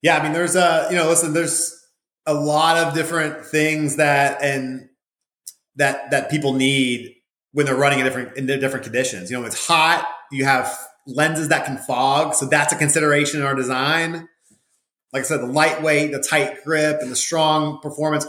Yeah. 0.01 0.17
I 0.17 0.23
mean, 0.23 0.33
there's 0.33 0.55
a, 0.55 0.87
you 0.89 0.95
know, 0.95 1.07
listen, 1.09 1.33
there's, 1.33 1.81
a 2.25 2.33
lot 2.33 2.77
of 2.77 2.93
different 2.93 3.45
things 3.45 3.97
that 3.97 4.41
and 4.41 4.89
that 5.75 6.11
that 6.11 6.29
people 6.29 6.53
need 6.53 7.15
when 7.51 7.65
they're 7.65 7.75
running 7.75 7.99
in 7.99 8.05
different 8.05 8.37
in 8.37 8.47
different 8.47 8.83
conditions. 8.83 9.29
You 9.29 9.39
know, 9.39 9.45
it's 9.45 9.67
hot. 9.67 10.07
You 10.31 10.45
have 10.45 10.77
lenses 11.07 11.49
that 11.49 11.65
can 11.65 11.77
fog, 11.77 12.33
so 12.33 12.45
that's 12.45 12.73
a 12.73 12.75
consideration 12.75 13.39
in 13.39 13.45
our 13.45 13.55
design. 13.55 14.27
Like 15.13 15.21
I 15.21 15.25
said, 15.25 15.41
the 15.41 15.47
lightweight, 15.47 16.11
the 16.11 16.19
tight 16.19 16.63
grip, 16.63 16.97
and 17.01 17.09
the 17.09 17.15
strong 17.15 17.79
performance 17.79 18.25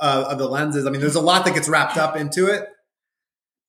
uh, 0.00 0.24
of 0.30 0.38
the 0.38 0.48
lenses. 0.48 0.86
I 0.86 0.90
mean, 0.90 1.00
there's 1.00 1.14
a 1.14 1.20
lot 1.20 1.44
that 1.44 1.54
gets 1.54 1.68
wrapped 1.68 1.98
up 1.98 2.16
into 2.16 2.46
it, 2.46 2.68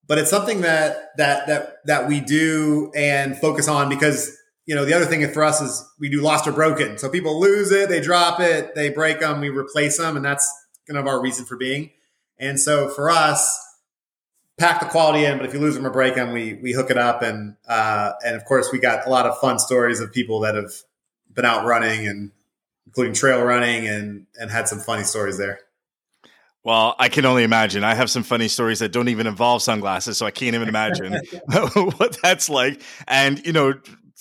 but 0.07 0.17
it's 0.17 0.29
something 0.29 0.61
that 0.61 1.17
that 1.17 1.47
that 1.47 1.85
that 1.85 2.07
we 2.07 2.19
do 2.19 2.91
and 2.95 3.37
focus 3.37 3.67
on 3.67 3.89
because 3.89 4.37
you 4.65 4.75
know, 4.75 4.85
the 4.85 4.93
other 4.93 5.05
thing 5.05 5.27
for 5.31 5.43
us 5.43 5.61
is 5.61 5.85
we 5.99 6.09
do 6.09 6.21
lost 6.21 6.47
or 6.47 6.51
broken. 6.51 6.97
So 6.97 7.09
people 7.09 7.39
lose 7.39 7.71
it, 7.71 7.89
they 7.89 7.99
drop 7.99 8.39
it, 8.39 8.75
they 8.75 8.89
break 8.89 9.19
them, 9.19 9.41
we 9.41 9.49
replace 9.49 9.97
them, 9.97 10.15
and 10.15 10.23
that's 10.23 10.51
kind 10.87 10.97
of 10.97 11.07
our 11.07 11.21
reason 11.21 11.45
for 11.45 11.57
being. 11.57 11.91
And 12.37 12.59
so 12.59 12.89
for 12.89 13.09
us, 13.09 13.59
pack 14.57 14.79
the 14.79 14.85
quality 14.85 15.25
in, 15.25 15.37
but 15.37 15.45
if 15.45 15.53
you 15.53 15.59
lose 15.59 15.75
them 15.75 15.85
or 15.85 15.89
break 15.89 16.15
them, 16.15 16.31
we 16.31 16.55
we 16.55 16.73
hook 16.73 16.89
it 16.89 16.97
up, 16.97 17.21
and 17.21 17.55
uh, 17.67 18.13
and 18.25 18.35
of 18.35 18.45
course 18.45 18.69
we 18.71 18.79
got 18.79 19.05
a 19.05 19.09
lot 19.09 19.25
of 19.25 19.37
fun 19.39 19.59
stories 19.59 19.99
of 19.99 20.11
people 20.11 20.41
that 20.41 20.55
have 20.55 20.71
been 21.33 21.45
out 21.45 21.65
running 21.65 22.07
and 22.07 22.31
including 22.85 23.13
trail 23.13 23.41
running 23.43 23.87
and 23.87 24.27
and 24.39 24.51
had 24.51 24.67
some 24.67 24.79
funny 24.79 25.03
stories 25.03 25.37
there. 25.37 25.59
Well, 26.63 26.95
I 26.97 27.09
can 27.09 27.25
only 27.25 27.43
imagine. 27.43 27.83
I 27.83 27.93
have 27.93 28.09
some 28.09 28.23
funny 28.23 28.47
stories 28.47 28.79
that 28.79 28.93
don't 28.93 29.09
even 29.09 29.27
involve 29.27 29.61
sunglasses, 29.61 30.17
so 30.17 30.25
I 30.25 30.31
can't 30.31 30.55
even 30.55 30.69
imagine 30.69 31.13
what 31.73 32.17
that's 32.21 32.49
like. 32.49 32.81
And 33.07 33.45
you 33.45 33.51
know, 33.51 33.73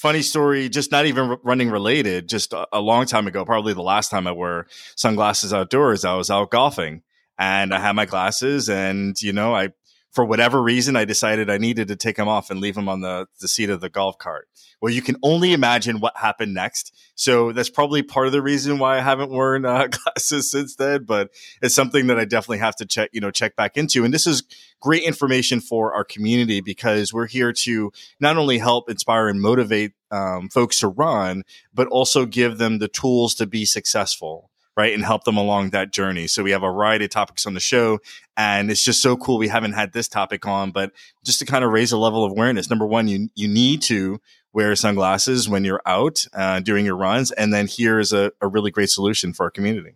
funny 0.03 0.21
story, 0.21 0.69
just 0.69 0.91
not 0.91 1.07
even 1.07 1.39
running 1.45 1.71
related, 1.71 2.29
just 2.29 2.53
a, 2.53 2.67
a, 2.73 2.81
long 2.81 3.07
time 3.07 3.29
ago, 3.29 3.45
probably 3.45 3.73
the 3.73 3.83
last 3.83 4.11
time 4.11 4.27
I 4.27 4.33
wore 4.33 4.67
sunglasses 4.97 5.53
outdoors, 5.55 6.05
I 6.05 6.17
was 6.17 6.29
out 6.29 6.51
golfing 6.51 7.03
and 7.39 7.73
I 7.73 7.79
had 7.79 7.93
my 7.93 8.05
glasses 8.05 8.69
and, 8.69 9.15
you 9.23 9.33
know, 9.33 9.55
I 9.55 9.69
for 10.13 10.27
whatever 10.27 10.63
reason, 10.63 10.95
I 10.95 11.07
decided 11.07 11.49
I 11.49 11.57
needed 11.57 11.89
to 11.89 11.97
take 11.97 12.17
them 12.17 12.29
off 12.29 12.51
and 12.51 12.61
leave 12.61 12.75
them 12.75 12.89
on 12.89 13.01
the, 13.01 13.27
the 13.41 13.49
seat 13.49 13.71
of 13.71 13.81
the 13.81 13.89
golf 13.89 14.19
cart. 14.19 14.47
Well, 14.81 14.93
you 14.93 15.01
can 15.01 15.17
only 15.23 15.55
imagine 15.55 16.01
what 16.01 16.17
happened 16.17 16.53
next. 16.53 16.95
So 17.15 17.53
that's 17.53 17.71
probably 17.71 18.03
part 18.03 18.27
of 18.27 18.33
the 18.33 18.43
reason 18.43 18.79
why 18.79 18.99
I 18.99 19.01
haven't 19.01 19.31
worn 19.31 19.65
uh, 19.65 19.87
glasses 19.91 20.51
since 20.51 20.77
then. 20.77 21.05
But 21.05 21.31
it's 21.63 21.75
something 21.75 22.09
that 22.09 22.19
I 22.19 22.27
definitely 22.27 22.59
have 22.59 22.77
to 22.77 22.87
check, 22.87 23.09
you 23.13 23.21
know, 23.21 23.31
check 23.31 23.57
back 23.57 23.79
into. 23.79 24.05
And 24.05 24.13
this 24.13 24.27
is 24.27 24.43
great 24.81 25.03
information 25.03 25.61
for 25.61 25.95
our 25.95 26.05
community 26.05 26.61
because 26.61 27.13
we're 27.13 27.27
here 27.27 27.53
to 27.53 27.91
not 28.21 28.37
only 28.37 28.59
help 28.59 28.91
inspire 28.91 29.29
and 29.29 29.41
motivate 29.41 29.93
um, 30.11 30.51
folks 30.51 30.81
to 30.81 30.89
run, 30.89 31.43
but 31.73 31.89
also 31.89 32.27
give 32.27 32.59
them 32.59 32.81
the 32.81 32.89
tools 32.89 33.35
to 33.37 33.47
be 33.47 33.65
successful 33.65 34.51
right? 34.77 34.95
And 34.95 35.05
help 35.05 35.25
them 35.25 35.37
along 35.37 35.71
that 35.71 35.93
journey. 35.93 36.27
So 36.27 36.43
we 36.43 36.51
have 36.53 36.63
a 36.63 36.67
variety 36.67 37.05
of 37.05 37.11
topics 37.11 37.47
on 37.47 37.55
the 37.55 37.61
show 37.61 37.99
and 38.37 38.71
it's 38.71 38.83
just 38.83 39.03
so 39.03 39.17
cool. 39.17 39.39
We 39.39 39.49
haven't 39.49 39.73
had 39.73 39.93
this 39.93 40.09
topic 40.09 40.47
on, 40.47 40.71
but 40.71 40.93
just 41.25 41.39
to 41.41 41.45
kind 41.45 41.65
of 41.65 41.71
raise 41.71 41.93
a 41.93 41.99
level 41.99 42.25
of 42.25 42.33
awareness. 42.33 42.71
Number 42.71 42.87
one, 42.87 43.09
you, 43.09 43.29
you 43.35 43.49
need 43.49 43.83
to 43.83 44.21
wear 44.53 44.75
sunglasses 44.75 45.49
when 45.49 45.65
you're 45.65 45.83
out 45.87 46.27
uh, 46.35 46.61
during 46.61 46.85
your 46.85 46.97
runs. 46.97 47.31
And 47.33 47.53
then 47.53 47.67
here 47.67 47.99
is 47.99 48.13
a, 48.13 48.33
a 48.41 48.49
really 48.49 48.71
great 48.71 48.91
solution 48.91 49.33
for 49.33 49.45
our 49.45 49.51
community. 49.51 49.95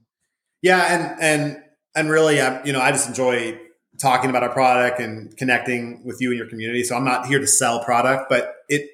Yeah. 0.62 0.94
And, 0.94 1.22
and, 1.22 1.62
and 1.94 2.10
really, 2.10 2.40
I, 2.40 2.62
you 2.64 2.72
know, 2.72 2.80
I 2.80 2.90
just 2.90 3.08
enjoy 3.08 3.58
talking 3.98 4.28
about 4.28 4.42
our 4.42 4.52
product 4.52 5.00
and 5.00 5.34
connecting 5.38 6.04
with 6.04 6.20
you 6.20 6.30
and 6.30 6.38
your 6.38 6.48
community. 6.48 6.84
So 6.84 6.96
I'm 6.96 7.04
not 7.04 7.26
here 7.26 7.38
to 7.38 7.46
sell 7.46 7.82
product, 7.82 8.28
but 8.28 8.54
it, 8.68 8.90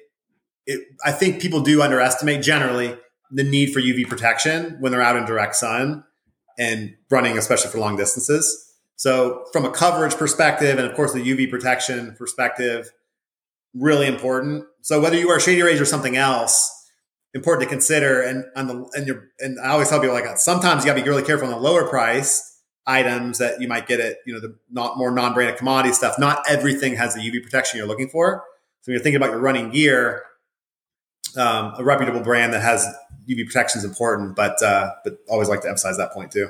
it, 0.65 0.87
I 1.03 1.11
think 1.11 1.41
people 1.41 1.59
do 1.59 1.81
underestimate 1.81 2.41
generally 2.41 2.97
the 3.33 3.43
need 3.43 3.73
for 3.73 3.81
UV 3.81 4.07
protection 4.07 4.77
when 4.79 4.91
they're 4.91 5.01
out 5.01 5.15
in 5.15 5.25
direct 5.25 5.55
sun 5.55 6.03
and 6.57 6.95
running, 7.09 7.37
especially 7.37 7.71
for 7.71 7.79
long 7.79 7.97
distances. 7.97 8.71
So, 8.95 9.45
from 9.51 9.65
a 9.65 9.71
coverage 9.71 10.15
perspective, 10.15 10.77
and 10.77 10.87
of 10.87 10.95
course, 10.95 11.13
the 11.13 11.19
UV 11.19 11.49
protection 11.49 12.15
perspective, 12.17 12.91
really 13.73 14.07
important. 14.07 14.65
So, 14.81 15.01
whether 15.01 15.17
you 15.17 15.29
are 15.29 15.39
shady 15.39 15.63
rays 15.63 15.81
or 15.81 15.85
something 15.85 16.15
else, 16.15 16.71
important 17.33 17.67
to 17.67 17.73
consider. 17.73 18.21
And 18.21 18.45
on 18.55 18.67
the 18.67 18.89
and 18.93 19.07
you 19.07 19.21
and 19.39 19.59
I 19.59 19.69
always 19.69 19.89
tell 19.89 19.99
people 19.99 20.15
like 20.15 20.37
sometimes 20.37 20.83
you 20.83 20.91
got 20.91 20.97
to 20.97 21.03
be 21.03 21.09
really 21.09 21.23
careful 21.23 21.47
on 21.47 21.53
the 21.53 21.59
lower 21.59 21.87
price 21.87 22.51
items 22.85 23.37
that 23.37 23.61
you 23.61 23.67
might 23.67 23.87
get 23.87 23.99
at 23.99 24.17
you 24.25 24.33
know 24.33 24.39
the 24.39 24.55
not 24.69 24.97
more 24.97 25.11
non-branded 25.11 25.57
commodity 25.57 25.93
stuff. 25.93 26.19
Not 26.19 26.43
everything 26.49 26.95
has 26.95 27.15
the 27.15 27.21
UV 27.21 27.43
protection 27.43 27.77
you're 27.77 27.87
looking 27.87 28.09
for. 28.09 28.43
So, 28.81 28.91
when 28.91 28.95
you're 28.95 29.03
thinking 29.03 29.17
about 29.17 29.31
your 29.31 29.39
running 29.39 29.69
gear, 29.71 30.23
um, 31.37 31.73
a 31.77 31.83
reputable 31.83 32.21
brand 32.21 32.53
that 32.53 32.61
has 32.61 32.85
UV 33.27 33.45
protection 33.45 33.79
is 33.79 33.85
important, 33.85 34.35
but 34.35 34.61
uh, 34.61 34.91
but 35.03 35.19
always 35.29 35.49
like 35.49 35.61
to 35.61 35.67
emphasize 35.67 35.97
that 35.97 36.11
point 36.11 36.31
too. 36.31 36.49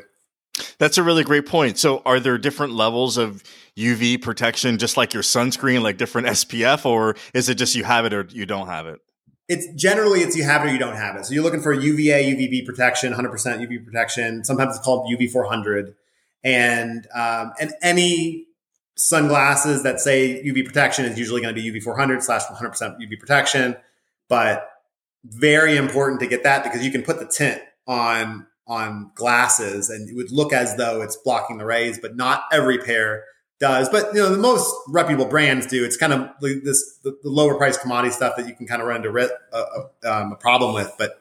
That's 0.78 0.98
a 0.98 1.04
really 1.04 1.24
great 1.24 1.46
point. 1.46 1.78
So, 1.78 2.02
are 2.06 2.20
there 2.20 2.38
different 2.38 2.74
levels 2.74 3.18
of 3.18 3.44
UV 3.78 4.22
protection, 4.22 4.78
just 4.78 4.98
like 4.98 5.14
your 5.14 5.24
sunscreen, 5.24 5.82
like 5.82 5.98
different 5.98 6.28
SPF, 6.28 6.86
or 6.86 7.16
is 7.34 7.50
it 7.50 7.56
just 7.56 7.76
you 7.76 7.84
have 7.84 8.06
it 8.06 8.14
or 8.14 8.28
you 8.30 8.46
don't 8.46 8.68
have 8.68 8.86
it? 8.86 9.00
It's 9.50 9.68
generally 9.74 10.22
it's 10.22 10.38
you 10.38 10.44
have 10.44 10.64
it 10.64 10.70
or 10.70 10.72
you 10.72 10.80
don't 10.80 10.96
have 10.96 11.16
it. 11.16 11.26
So 11.26 11.34
you're 11.34 11.44
looking 11.44 11.62
for 11.62 11.74
UVA, 11.74 12.34
UVB 12.34 12.66
protection, 12.66 13.14
100% 13.14 13.30
UV 13.32 13.84
protection. 13.84 14.44
Sometimes 14.44 14.78
it's 14.78 14.86
called 14.86 15.12
UV 15.12 15.30
400, 15.32 15.96
and 16.44 17.08
um, 17.16 17.54
and 17.60 17.74
any 17.82 18.48
sunglasses 18.96 19.84
that 19.84 20.00
say 20.00 20.44
UV 20.44 20.66
protection 20.66 21.06
is 21.06 21.18
usually 21.18 21.42
going 21.42 21.54
to 21.54 21.60
be 21.60 21.72
UV 21.72 21.82
400 21.82 22.22
slash 22.22 22.44
100% 22.44 23.00
UV 23.00 23.20
protection. 23.20 23.76
But 24.30 24.70
very 25.24 25.78
important 25.78 26.20
to 26.22 26.28
get 26.28 26.44
that 26.44 26.64
because 26.64 26.84
you 26.84 26.92
can 26.92 27.04
put 27.04 27.20
the 27.20 27.26
tint 27.28 27.62
on 27.88 28.48
on 28.66 29.12
glasses 29.16 29.90
and 29.90 30.10
it 30.10 30.16
would 30.16 30.32
look 30.32 30.54
as 30.54 30.78
though 30.78 31.02
it's 31.02 31.18
blocking 31.18 31.58
the 31.58 31.66
rays, 31.66 32.00
but 32.00 32.16
not 32.16 32.44
every 32.52 32.78
pair 32.78 33.26
does, 33.60 33.90
but 33.90 34.14
you 34.14 34.20
know 34.20 34.30
the 34.30 34.38
most 34.38 34.74
reputable 34.88 35.26
brands 35.26 35.66
do. 35.68 35.84
It's 35.86 35.98
kind 35.98 36.14
of 36.14 36.30
this 36.42 37.00
the, 37.04 37.18
lower 37.24 37.56
price 37.56 37.78
commodity 37.78 38.14
stuff 38.14 38.36
that 38.38 38.48
you 38.48 38.56
can 38.56 38.68
kind 38.68 38.82
of 38.82 38.88
run 38.88 38.98
into 38.98 39.18
a, 39.18 39.58
a, 39.58 40.12
um, 40.12 40.34
a 40.34 40.36
problem 40.36 40.74
with. 40.74 40.94
But 40.98 41.12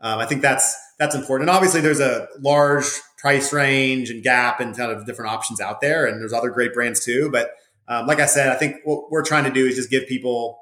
um, 0.00 0.18
I 0.18 0.26
think 0.26 0.42
that's 0.42 0.76
that's 0.98 1.14
important. 1.14 1.48
And 1.48 1.56
obviously, 1.56 1.80
there's 1.80 2.00
a 2.00 2.28
large 2.40 2.86
price 3.18 3.52
range 3.52 4.10
and 4.10 4.22
gap 4.22 4.60
and 4.60 4.76
kind 4.76 4.90
of 4.90 5.06
different 5.06 5.30
options 5.30 5.60
out 5.60 5.80
there, 5.80 6.06
and 6.06 6.20
there's 6.20 6.32
other 6.32 6.50
great 6.50 6.74
brands 6.74 7.04
too. 7.04 7.30
But 7.30 7.52
um, 7.86 8.06
like 8.06 8.18
I 8.18 8.26
said, 8.26 8.48
I 8.48 8.56
think 8.56 8.76
what 8.84 9.10
we're 9.10 9.24
trying 9.24 9.44
to 9.44 9.50
do 9.50 9.66
is 9.66 9.76
just 9.76 9.90
give 9.90 10.06
people 10.08 10.58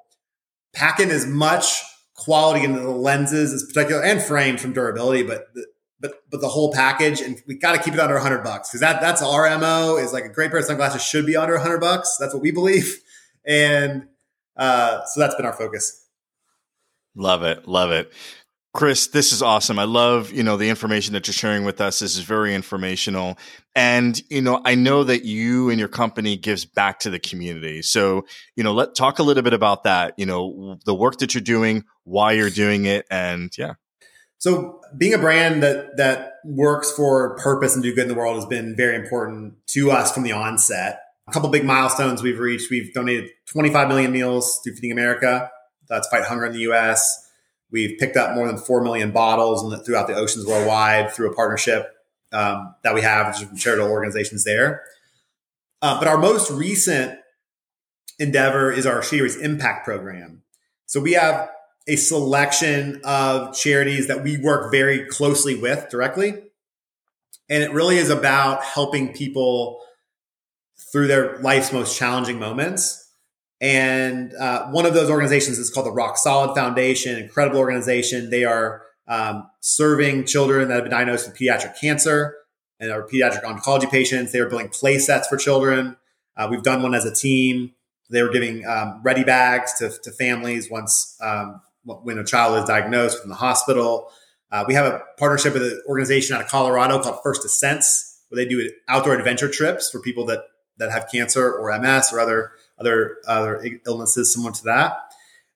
pack 0.75 1.01
in 1.01 1.11
as 1.11 1.27
much 1.27 1.83
quality 2.19 2.65
into 2.65 2.81
the 2.81 2.91
lenses 2.91 3.53
as 3.53 3.63
particular 3.65 4.03
and 4.03 4.21
frames 4.21 4.61
from 4.61 4.73
durability, 4.73 5.23
but 5.23 5.55
the, 5.55 5.67
but 6.01 6.15
but 6.31 6.41
the 6.41 6.49
whole 6.49 6.73
package, 6.73 7.21
and 7.21 7.41
we 7.47 7.55
got 7.55 7.73
to 7.77 7.83
keep 7.83 7.95
it 7.95 8.01
under 8.01 8.15
100 8.15 8.43
bucks 8.43 8.69
because 8.69 8.81
that 8.81 9.01
that's 9.01 9.23
our 9.23 9.49
mo. 9.59 9.97
Is 9.97 10.13
like 10.13 10.25
a 10.25 10.29
great 10.29 10.51
pair 10.51 10.61
of 10.61 10.67
sunglasses 10.67 11.03
should 11.03 11.27
be 11.27 11.37
under 11.37 11.55
100 11.55 11.79
bucks. 11.79 12.17
That's 12.19 12.35
what 12.35 12.43
we 12.43 12.51
believe, 12.51 13.01
and 13.47 14.09
uh, 14.57 15.05
so 15.07 15.21
that's 15.21 15.35
been 15.37 15.47
our 15.47 15.53
focus. 15.53 16.05
Love 17.15 17.43
it, 17.43 17.67
love 17.67 17.91
it. 17.91 18.13
Chris, 18.75 19.07
this 19.09 19.33
is 19.33 19.43
awesome. 19.43 19.79
I 19.79 19.85
love, 19.85 20.31
you 20.31 20.43
know, 20.43 20.57
the 20.57 20.69
information 20.69 21.15
that 21.15 21.27
you're 21.27 21.35
sharing 21.35 21.65
with 21.65 21.81
us. 21.81 22.01
This 22.01 22.17
is 22.17 22.23
very 22.23 22.55
informational. 22.55 23.39
And, 23.75 24.21
you 24.29 24.43
know, 24.43 24.61
I 24.65 24.75
know 24.75 25.05
that 25.05 25.25
you 25.25 25.71
and 25.71 25.79
your 25.79 25.89
company 25.89 26.37
gives 26.37 26.65
back 26.65 27.01
to 27.01 27.11
the 27.11 27.19
community. 27.19 27.81
So, 27.83 28.27
you 28.57 28.63
know, 28.63 28.75
let 28.75 28.95
talk 28.95 29.19
a 29.19 29.23
little 29.23 29.43
bit 29.43 29.55
about 29.55 29.85
that, 29.85 30.15
you 30.19 30.27
know, 30.27 30.79
the 30.85 30.95
work 30.95 31.19
that 31.19 31.35
you're 31.35 31.41
doing, 31.41 31.85
why 32.05 32.33
you're 32.33 32.51
doing 32.51 32.85
it, 32.85 33.07
and 33.11 33.51
yeah. 33.57 33.75
So 34.37 34.81
being 34.97 35.15
a 35.15 35.19
brand 35.19 35.63
that 35.63 35.97
that 35.97 36.35
works 36.45 36.93
for 36.93 37.37
purpose 37.39 37.75
and 37.75 37.83
do 37.83 37.95
good 37.95 38.03
in 38.03 38.09
the 38.09 38.15
world 38.15 38.37
has 38.37 38.47
been 38.47 38.77
very 38.77 38.95
important 38.95 39.55
to 39.69 39.91
us 39.91 40.13
from 40.13 40.23
the 40.23 40.33
onset. 40.33 41.01
A 41.27 41.33
couple 41.33 41.49
big 41.49 41.65
milestones 41.65 42.23
we've 42.23 42.39
reached. 42.39 42.71
We've 42.71 42.93
donated 42.95 43.31
25 43.51 43.89
million 43.89 44.13
meals 44.13 44.61
to 44.65 44.73
Feeding 44.75 44.93
America. 44.93 45.51
That's 45.89 46.07
fight 46.09 46.25
hunger 46.25 46.47
in 46.47 46.53
the 46.53 46.61
U.S. 46.61 47.28
We've 47.71 47.99
picked 47.99 48.17
up 48.17 48.35
more 48.35 48.47
than 48.47 48.59
4 48.59 48.83
million 48.83 49.11
bottles 49.11 49.69
the, 49.71 49.79
throughout 49.79 50.07
the 50.07 50.15
oceans 50.15 50.47
worldwide 50.47 51.13
through 51.13 51.31
a 51.31 51.35
partnership 51.35 51.95
um, 52.33 52.75
that 52.83 52.95
we 52.95 53.03
have 53.03 53.39
with 53.39 53.59
charitable 53.59 53.91
organizations 53.91 54.45
there. 54.45 54.83
Uh, 55.81 55.99
but 55.99 56.09
our 56.09 56.19
most 56.19 56.51
recent 56.51 57.19
endeavor 58.19 58.73
is 58.73 58.87
our 58.87 59.03
Rays 59.13 59.37
Impact 59.37 59.85
Program. 59.85 60.43
So 60.87 61.01
we 61.01 61.13
have 61.13 61.49
a 61.87 61.97
selection 61.97 63.01
of 63.05 63.55
charities 63.55 64.09
that 64.09 64.23
we 64.23 64.39
work 64.39 64.71
very 64.71 65.07
closely 65.07 65.55
with 65.55 65.89
directly. 65.89 66.35
And 67.51 67.63
it 67.63 67.73
really 67.73 67.97
is 67.97 68.11
about 68.11 68.63
helping 68.63 69.15
people 69.15 69.81
through 70.93 71.07
their 71.07 71.39
life's 71.39 71.73
most 71.73 71.97
challenging 71.97 72.39
moments. 72.39 73.08
And 73.61 74.33
uh, 74.35 74.69
one 74.69 74.87
of 74.87 74.95
those 74.95 75.11
organizations 75.11 75.59
is 75.59 75.71
called 75.71 75.87
the 75.87 75.93
Rock 75.93 76.17
Solid 76.17 76.55
Foundation, 76.55 77.19
incredible 77.19 77.59
organization. 77.59 78.31
They 78.31 78.45
are 78.45 78.83
um, 79.09 79.49
serving 79.61 80.27
children 80.27 80.69
that 80.69 80.75
have 80.75 80.85
been 80.85 80.93
diagnosed 80.93 81.29
with 81.29 81.37
pediatric 81.37 81.79
cancer 81.81 82.37
and 82.79 82.93
are 82.93 83.03
pediatric 83.03 83.43
oncology 83.43 83.91
patients. 83.91 84.33
They 84.33 84.39
are 84.39 84.49
building 84.49 84.69
play 84.69 84.99
sets 84.99 85.27
for 85.27 85.37
children. 85.37 85.97
Uh, 86.37 86.47
we've 86.51 86.63
done 86.63 86.83
one 86.83 86.95
as 86.95 87.05
a 87.05 87.13
team. 87.13 87.73
They 88.11 88.23
were 88.23 88.31
giving 88.31 88.65
um, 88.67 89.01
ready 89.03 89.25
bags 89.25 89.75
to, 89.79 89.91
to 89.91 90.13
families 90.13 90.71
once 90.71 91.17
um, 91.21 91.61
when 91.85 92.19
a 92.19 92.25
child 92.25 92.59
is 92.59 92.65
diagnosed 92.65 93.21
from 93.21 93.29
the 93.29 93.37
hospital. 93.37 94.11
Uh, 94.51 94.65
we 94.67 94.75
have 94.75 94.87
a 94.87 95.03
partnership 95.19 95.53
with 95.53 95.63
an 95.63 95.83
organization 95.89 96.37
out 96.37 96.43
of 96.43 96.49
Colorado 96.49 97.03
called 97.03 97.19
First 97.23 97.43
Descents, 97.43 98.23
where 98.29 98.43
they 98.43 98.49
do 98.49 98.71
outdoor 98.89 99.15
adventure 99.15 99.49
trips 99.49 99.91
for 99.91 100.01
people 100.01 100.25
that 100.27 100.45
that 100.79 100.93
have 100.93 101.09
cancer 101.11 101.53
or 101.53 101.77
MS 101.77 102.13
or 102.13 102.21
other 102.21 102.53
other 102.81 103.17
other 103.27 103.65
illnesses 103.87 104.33
similar 104.33 104.53
to 104.53 104.65
that. 104.65 104.99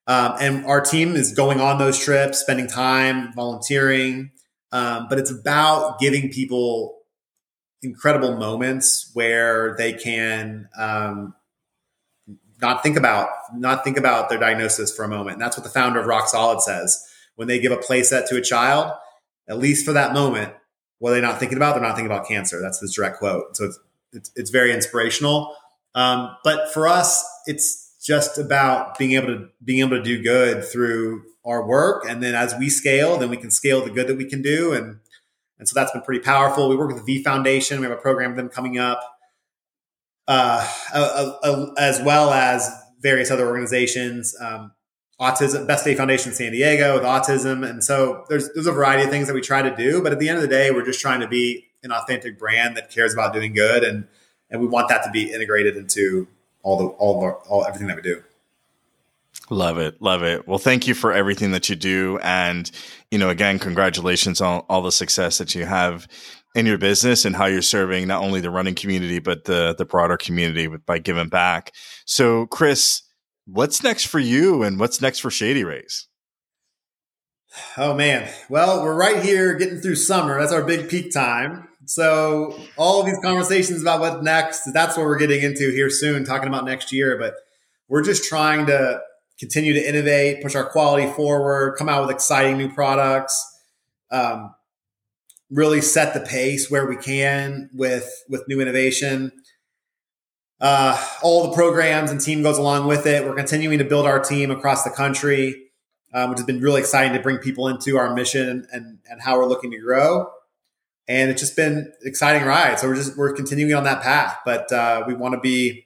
Um, 0.07 0.35
and 0.41 0.67
our 0.67 0.81
team 0.81 1.15
is 1.15 1.33
going 1.33 1.61
on 1.61 1.79
those 1.79 1.99
trips, 1.99 2.41
spending 2.41 2.67
time, 2.67 3.33
volunteering. 3.35 4.33
Um, 4.73 5.07
but 5.09 5.19
it's 5.19 5.31
about 5.31 6.01
giving 6.01 6.31
people 6.31 6.99
incredible 7.83 8.37
moments 8.37 9.11
where 9.15 9.75
they 9.77 9.93
can 9.93 10.69
um, 10.79 11.35
not 12.61 12.83
think 12.83 12.97
about 12.97 13.29
not 13.55 13.85
think 13.85 13.97
about 13.97 14.29
their 14.29 14.39
diagnosis 14.39 14.95
for 14.95 15.05
a 15.05 15.09
moment. 15.09 15.35
And 15.35 15.43
that's 15.43 15.57
what 15.57 15.65
the 15.65 15.71
founder 15.71 16.01
of 16.01 16.07
Rock 16.07 16.29
Solid 16.29 16.63
says. 16.63 17.05
When 17.35 17.49
they 17.49 17.59
give 17.59 17.73
a 17.73 17.77
playset 17.77 18.29
to 18.29 18.37
a 18.37 18.43
child, 18.43 18.93
at 19.49 19.59
least 19.59 19.87
for 19.87 19.93
that 19.93 20.13
moment, 20.13 20.53
what 20.99 21.11
are 21.11 21.15
they 21.15 21.21
not 21.21 21.39
thinking 21.39 21.59
about? 21.59 21.75
They're 21.75 21.83
not 21.83 21.97
thinking 21.97 22.13
about 22.13 22.29
cancer. 22.29 22.61
That's 22.61 22.81
his 22.81 22.95
direct 22.95 23.19
quote. 23.19 23.57
So 23.57 23.65
it's 23.65 23.79
it's, 24.13 24.31
it's 24.37 24.51
very 24.51 24.73
inspirational. 24.73 25.55
Um, 25.95 26.37
but 26.45 26.73
for 26.73 26.89
us, 26.89 27.25
it's 27.47 27.95
just 28.03 28.39
about 28.39 28.99
being 28.99 29.13
able 29.13 29.29
to 29.29 29.49
being 29.65 29.81
able 29.81 29.97
to 29.97 30.03
do 30.03 30.23
good 30.23 30.65
through 30.65 31.23
our 31.45 31.67
work, 31.67 32.05
and 32.09 32.23
then 32.23 32.35
as 32.35 32.55
we 32.59 32.69
scale, 32.69 33.17
then 33.19 33.31
we 33.31 33.37
can 33.37 33.51
scale 33.51 33.85
the 33.85 33.91
good 33.91 34.07
that 34.07 34.17
we 34.17 34.29
can 34.29 34.43
do, 34.43 34.73
and 34.73 35.01
and 35.59 35.69
so 35.69 35.75
that's 35.75 35.93
been 35.93 36.03
pretty 36.03 36.23
powerful. 36.23 36.69
We 36.69 36.77
work 36.77 36.89
with 36.89 36.99
the 36.99 37.05
V 37.05 37.23
Foundation. 37.23 37.81
We 37.81 37.87
have 37.87 37.97
a 37.97 38.01
program 38.01 38.31
with 38.31 38.37
them 38.37 38.49
coming 38.49 38.79
up 38.79 39.01
uh, 40.29 40.67
as 41.79 42.01
well 42.03 42.31
as 42.31 42.71
various 43.01 43.31
other 43.31 43.47
organizations. 43.47 44.37
Um, 44.41 44.73
autism, 45.21 45.67
Best 45.67 45.85
Day 45.85 45.95
Foundation 45.95 46.33
San 46.33 46.53
Diego 46.53 46.95
with 46.95 47.03
autism, 47.03 47.69
and 47.69 47.83
so 47.83 48.25
there's 48.29 48.51
there's 48.55 48.67
a 48.67 48.73
variety 48.73 49.05
of 49.05 49.11
things 49.11 49.27
that 49.27 49.35
we 49.35 49.41
try 49.41 49.63
to 49.63 49.75
do. 49.75 50.03
But 50.03 50.13
at 50.13 50.19
the 50.19 50.29
end 50.29 50.37
of 50.37 50.43
the 50.43 50.49
day, 50.49 50.71
we're 50.71 50.85
just 50.85 51.01
trying 51.01 51.21
to 51.21 51.29
be 51.29 51.67
an 51.83 51.93
authentic 51.93 52.39
brand 52.39 52.77
that 52.77 52.91
cares 52.91 53.13
about 53.13 53.33
doing 53.33 53.53
good, 53.53 53.83
and 53.83 54.07
and 54.53 54.61
we 54.61 54.69
want 54.69 54.89
that 54.89 55.03
to 55.03 55.11
be 55.11 55.33
integrated 55.33 55.77
into 55.77 56.29
all 56.63 56.79
the 56.79 56.87
all 56.87 57.17
of 57.17 57.23
our, 57.25 57.35
all 57.49 57.65
everything 57.65 57.89
that 57.89 57.97
we 57.97 58.03
do. 58.03 58.23
Love 59.51 59.79
it. 59.79 60.01
Love 60.01 60.23
it. 60.23 60.47
Well, 60.47 60.59
thank 60.59 60.87
you 60.87 60.95
for 60.95 61.13
everything 61.13 61.51
that 61.53 61.69
you 61.69 61.75
do. 61.75 62.19
And, 62.23 62.71
you 63.11 63.19
know, 63.19 63.29
again, 63.29 63.59
congratulations 63.59 64.41
on 64.41 64.61
all 64.69 64.83
the 64.83 64.93
success 64.93 65.39
that 65.39 65.55
you 65.55 65.65
have 65.65 66.07
in 66.55 66.67
your 66.67 66.79
business 66.79 67.25
and 67.25 67.35
how 67.35 67.47
you're 67.47 67.63
serving 67.63 68.07
not 68.07 68.23
only 68.23 68.41
the 68.41 68.51
running 68.51 68.75
community 68.75 69.19
but 69.19 69.45
the 69.45 69.75
the 69.77 69.87
broader 69.87 70.17
community 70.17 70.69
by 70.69 70.99
giving 70.99 71.29
back. 71.29 71.73
So, 72.05 72.47
Chris, 72.47 73.03
what's 73.47 73.83
next 73.83 74.07
for 74.07 74.19
you, 74.19 74.63
and 74.63 74.79
what's 74.79 75.01
next 75.01 75.21
for 75.21 75.31
Shady 75.31 75.65
Rays? 75.65 76.09
Oh 77.77 77.95
man, 77.95 78.31
well, 78.49 78.83
we're 78.83 78.97
right 78.97 79.23
here 79.23 79.55
getting 79.55 79.81
through 79.81 79.97
summer. 79.97 80.39
That's 80.39 80.53
our 80.53 80.63
big 80.63 80.89
peak 80.89 81.13
time. 81.13 81.69
So, 81.85 82.59
all 82.77 83.03
these 83.03 83.19
conversations 83.23 83.83
about 83.83 84.01
what 84.01 84.23
next, 84.23 84.63
that's 84.73 84.97
what 84.97 85.07
we're 85.07 85.19
getting 85.19 85.43
into 85.43 85.71
here 85.71 85.91
soon, 85.91 86.25
talking 86.25 86.49
about 86.49 86.65
next 86.65 86.93
year. 86.93 87.19
But 87.19 87.35
we're 87.89 88.03
just 88.03 88.25
trying 88.25 88.67
to 88.67 89.01
continue 89.39 89.73
to 89.73 89.89
innovate, 89.89 90.43
push 90.43 90.55
our 90.55 90.69
quality 90.69 91.11
forward, 91.13 91.77
come 91.77 91.89
out 91.89 92.03
with 92.03 92.15
exciting 92.15 92.57
new 92.57 92.73
products. 92.73 93.45
Um, 94.11 94.55
really 95.51 95.83
set 95.83 96.15
the 96.15 96.21
pace 96.21 96.71
where 96.71 96.87
we 96.87 96.97
can 96.97 97.69
with 97.75 98.25
with 98.29 98.47
new 98.49 98.61
innovation. 98.61 99.33
Uh, 100.61 100.97
all 101.23 101.49
the 101.49 101.55
programs 101.55 102.11
and 102.11 102.21
team 102.21 102.43
goes 102.43 102.57
along 102.57 102.87
with 102.87 103.05
it. 103.05 103.25
We're 103.25 103.35
continuing 103.35 103.79
to 103.79 103.85
build 103.85 104.07
our 104.07 104.21
team 104.21 104.51
across 104.51 104.85
the 104.85 104.91
country, 104.91 105.71
um, 106.15 106.31
which 106.31 106.39
has 106.39 106.47
been 106.47 106.61
really 106.61 106.81
exciting 106.81 107.13
to 107.15 107.21
bring 107.21 107.39
people 107.39 107.69
into 107.69 107.99
our 107.99 108.15
mission 108.15 108.67
and 108.73 108.99
and 109.11 109.21
how 109.21 109.37
we're 109.37 109.47
looking 109.49 109.73
to 109.73 109.79
grow. 109.79 110.31
And 111.13 111.31
it's 111.31 111.43
just 111.43 111.57
been 111.57 111.93
exciting 112.03 112.49
ride. 112.49 112.79
So 112.79 112.89
we're 112.89 112.95
just 112.95 113.19
we're 113.19 113.35
continuing 113.35 113.75
on 113.75 113.85
that 113.85 114.01
path, 114.01 114.39
but 114.47 114.73
uh, 114.73 115.05
we 115.07 115.13
want 115.13 115.35
to 115.35 115.41
be 115.41 115.85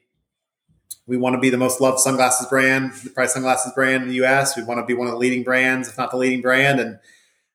we 1.09 1.17
want 1.17 1.35
to 1.35 1.41
be 1.41 1.51
the 1.51 1.57
most 1.57 1.81
loved 1.81 1.99
sunglasses 1.99 2.47
brand, 2.47 2.93
the 2.93 3.11
price 3.11 3.35
sunglasses 3.35 3.73
brand 3.73 4.05
in 4.05 4.09
the 4.09 4.15
U.S. 4.17 4.57
We 4.57 4.62
want 4.62 4.79
to 4.79 4.87
be 4.87 4.95
one 4.95 5.09
of 5.09 5.12
the 5.12 5.19
leading 5.19 5.43
brands, 5.43 5.89
if 5.89 5.99
not 5.99 6.12
the 6.12 6.17
leading 6.17 6.43
brand, 6.43 6.79
and 6.79 7.01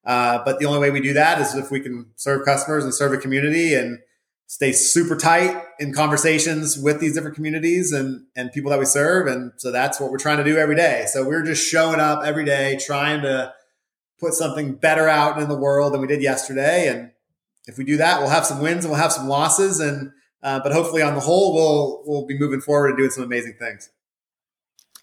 uh, 0.03 0.43
but 0.43 0.59
the 0.59 0.65
only 0.65 0.79
way 0.79 0.91
we 0.91 0.99
do 0.99 1.13
that 1.13 1.39
is 1.39 1.55
if 1.55 1.71
we 1.71 1.79
can 1.79 2.07
serve 2.17 2.43
customers 2.43 2.83
and 2.83 2.93
serve 2.93 3.13
a 3.13 3.17
community 3.17 3.73
and 3.73 3.99
stay 4.47 4.73
super 4.73 5.15
tight 5.15 5.63
in 5.79 5.93
conversations 5.93 6.77
with 6.77 6.99
these 6.99 7.13
different 7.13 7.37
communities 7.37 7.93
and, 7.93 8.25
and 8.35 8.51
people 8.51 8.69
that 8.69 8.79
we 8.79 8.85
serve. 8.85 9.27
And 9.27 9.53
so 9.55 9.71
that's 9.71 9.97
what 9.97 10.11
we're 10.11 10.17
trying 10.17 10.39
to 10.39 10.43
do 10.43 10.57
every 10.57 10.75
day. 10.75 11.05
So 11.07 11.25
we're 11.25 11.43
just 11.43 11.65
showing 11.65 12.01
up 12.01 12.25
every 12.25 12.43
day, 12.43 12.77
trying 12.85 13.21
to 13.21 13.53
put 14.19 14.33
something 14.33 14.73
better 14.73 15.07
out 15.07 15.41
in 15.41 15.47
the 15.47 15.55
world 15.55 15.93
than 15.93 16.01
we 16.01 16.07
did 16.07 16.21
yesterday. 16.21 16.89
And 16.89 17.11
if 17.67 17.77
we 17.77 17.83
do 17.83 17.97
that, 17.97 18.19
we'll 18.19 18.29
have 18.29 18.45
some 18.45 18.61
wins 18.61 18.83
and 18.83 18.91
we'll 18.91 19.01
have 19.01 19.11
some 19.11 19.27
losses. 19.27 19.79
And, 19.79 20.11
uh, 20.43 20.59
but 20.63 20.71
hopefully 20.71 21.01
on 21.01 21.13
the 21.13 21.19
whole, 21.19 21.53
we'll, 21.53 22.03
we'll 22.05 22.25
be 22.25 22.37
moving 22.37 22.61
forward 22.61 22.89
and 22.89 22.97
doing 22.97 23.11
some 23.11 23.23
amazing 23.23 23.55
things. 23.59 23.89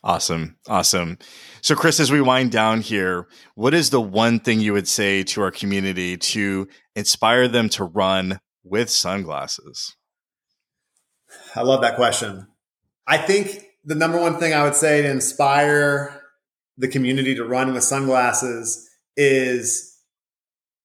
Awesome. 0.05 0.57
Awesome. 0.68 1.18
So, 1.61 1.75
Chris, 1.75 1.99
as 1.99 2.12
we 2.12 2.21
wind 2.21 2.53
down 2.53 2.83
here, 2.83 3.27
what 3.55 3.75
is 3.75 3.90
the 3.90 4.01
one 4.01 4.38
thing 4.38 4.61
you 4.61 4.73
would 4.73 4.87
say 4.87 5.25
to 5.25 5.42
our 5.42 5.51
community 5.51 6.16
to 6.16 6.68
inspire 6.94 7.49
them 7.49 7.68
to 7.71 7.85
run 7.85 8.38
with 8.62 8.90
sunglasses? 8.90 9.97
I 11.55 11.62
love 11.62 11.81
that 11.83 11.97
question. 11.97 12.47
I 13.07 13.18
think 13.18 13.64
the 13.85 13.94
number 13.97 14.21
one 14.21 14.38
thing 14.38 14.55
I 14.55 14.62
would 14.62 14.77
say 14.77 15.03
to 15.03 15.11
inspire 15.11 16.23
the 16.77 16.88
community 16.88 17.35
to 17.35 17.44
run 17.44 17.75
with 17.75 17.83
sunglasses 17.83 18.88
is 19.16 19.97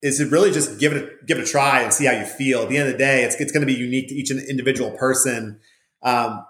is 0.04 0.20
to 0.20 0.28
really 0.28 0.52
just 0.52 0.80
give 0.80 0.94
it 0.94 1.04
a, 1.04 1.26
give 1.26 1.40
it 1.40 1.48
a 1.48 1.52
try 1.52 1.82
and 1.82 1.92
see 1.92 2.06
how 2.06 2.12
you 2.12 2.26
feel. 2.26 2.62
At 2.62 2.70
the 2.70 2.78
end 2.78 2.88
of 2.88 2.94
the 2.94 3.00
day, 3.00 3.24
it's 3.24 3.36
it's 3.40 3.52
going 3.52 3.66
to 3.66 3.74
be 3.74 3.80
unique 3.80 4.10
to 4.10 4.16
each 4.16 4.30
individual 4.30 4.92
person 4.92 5.60
um, 6.04 6.46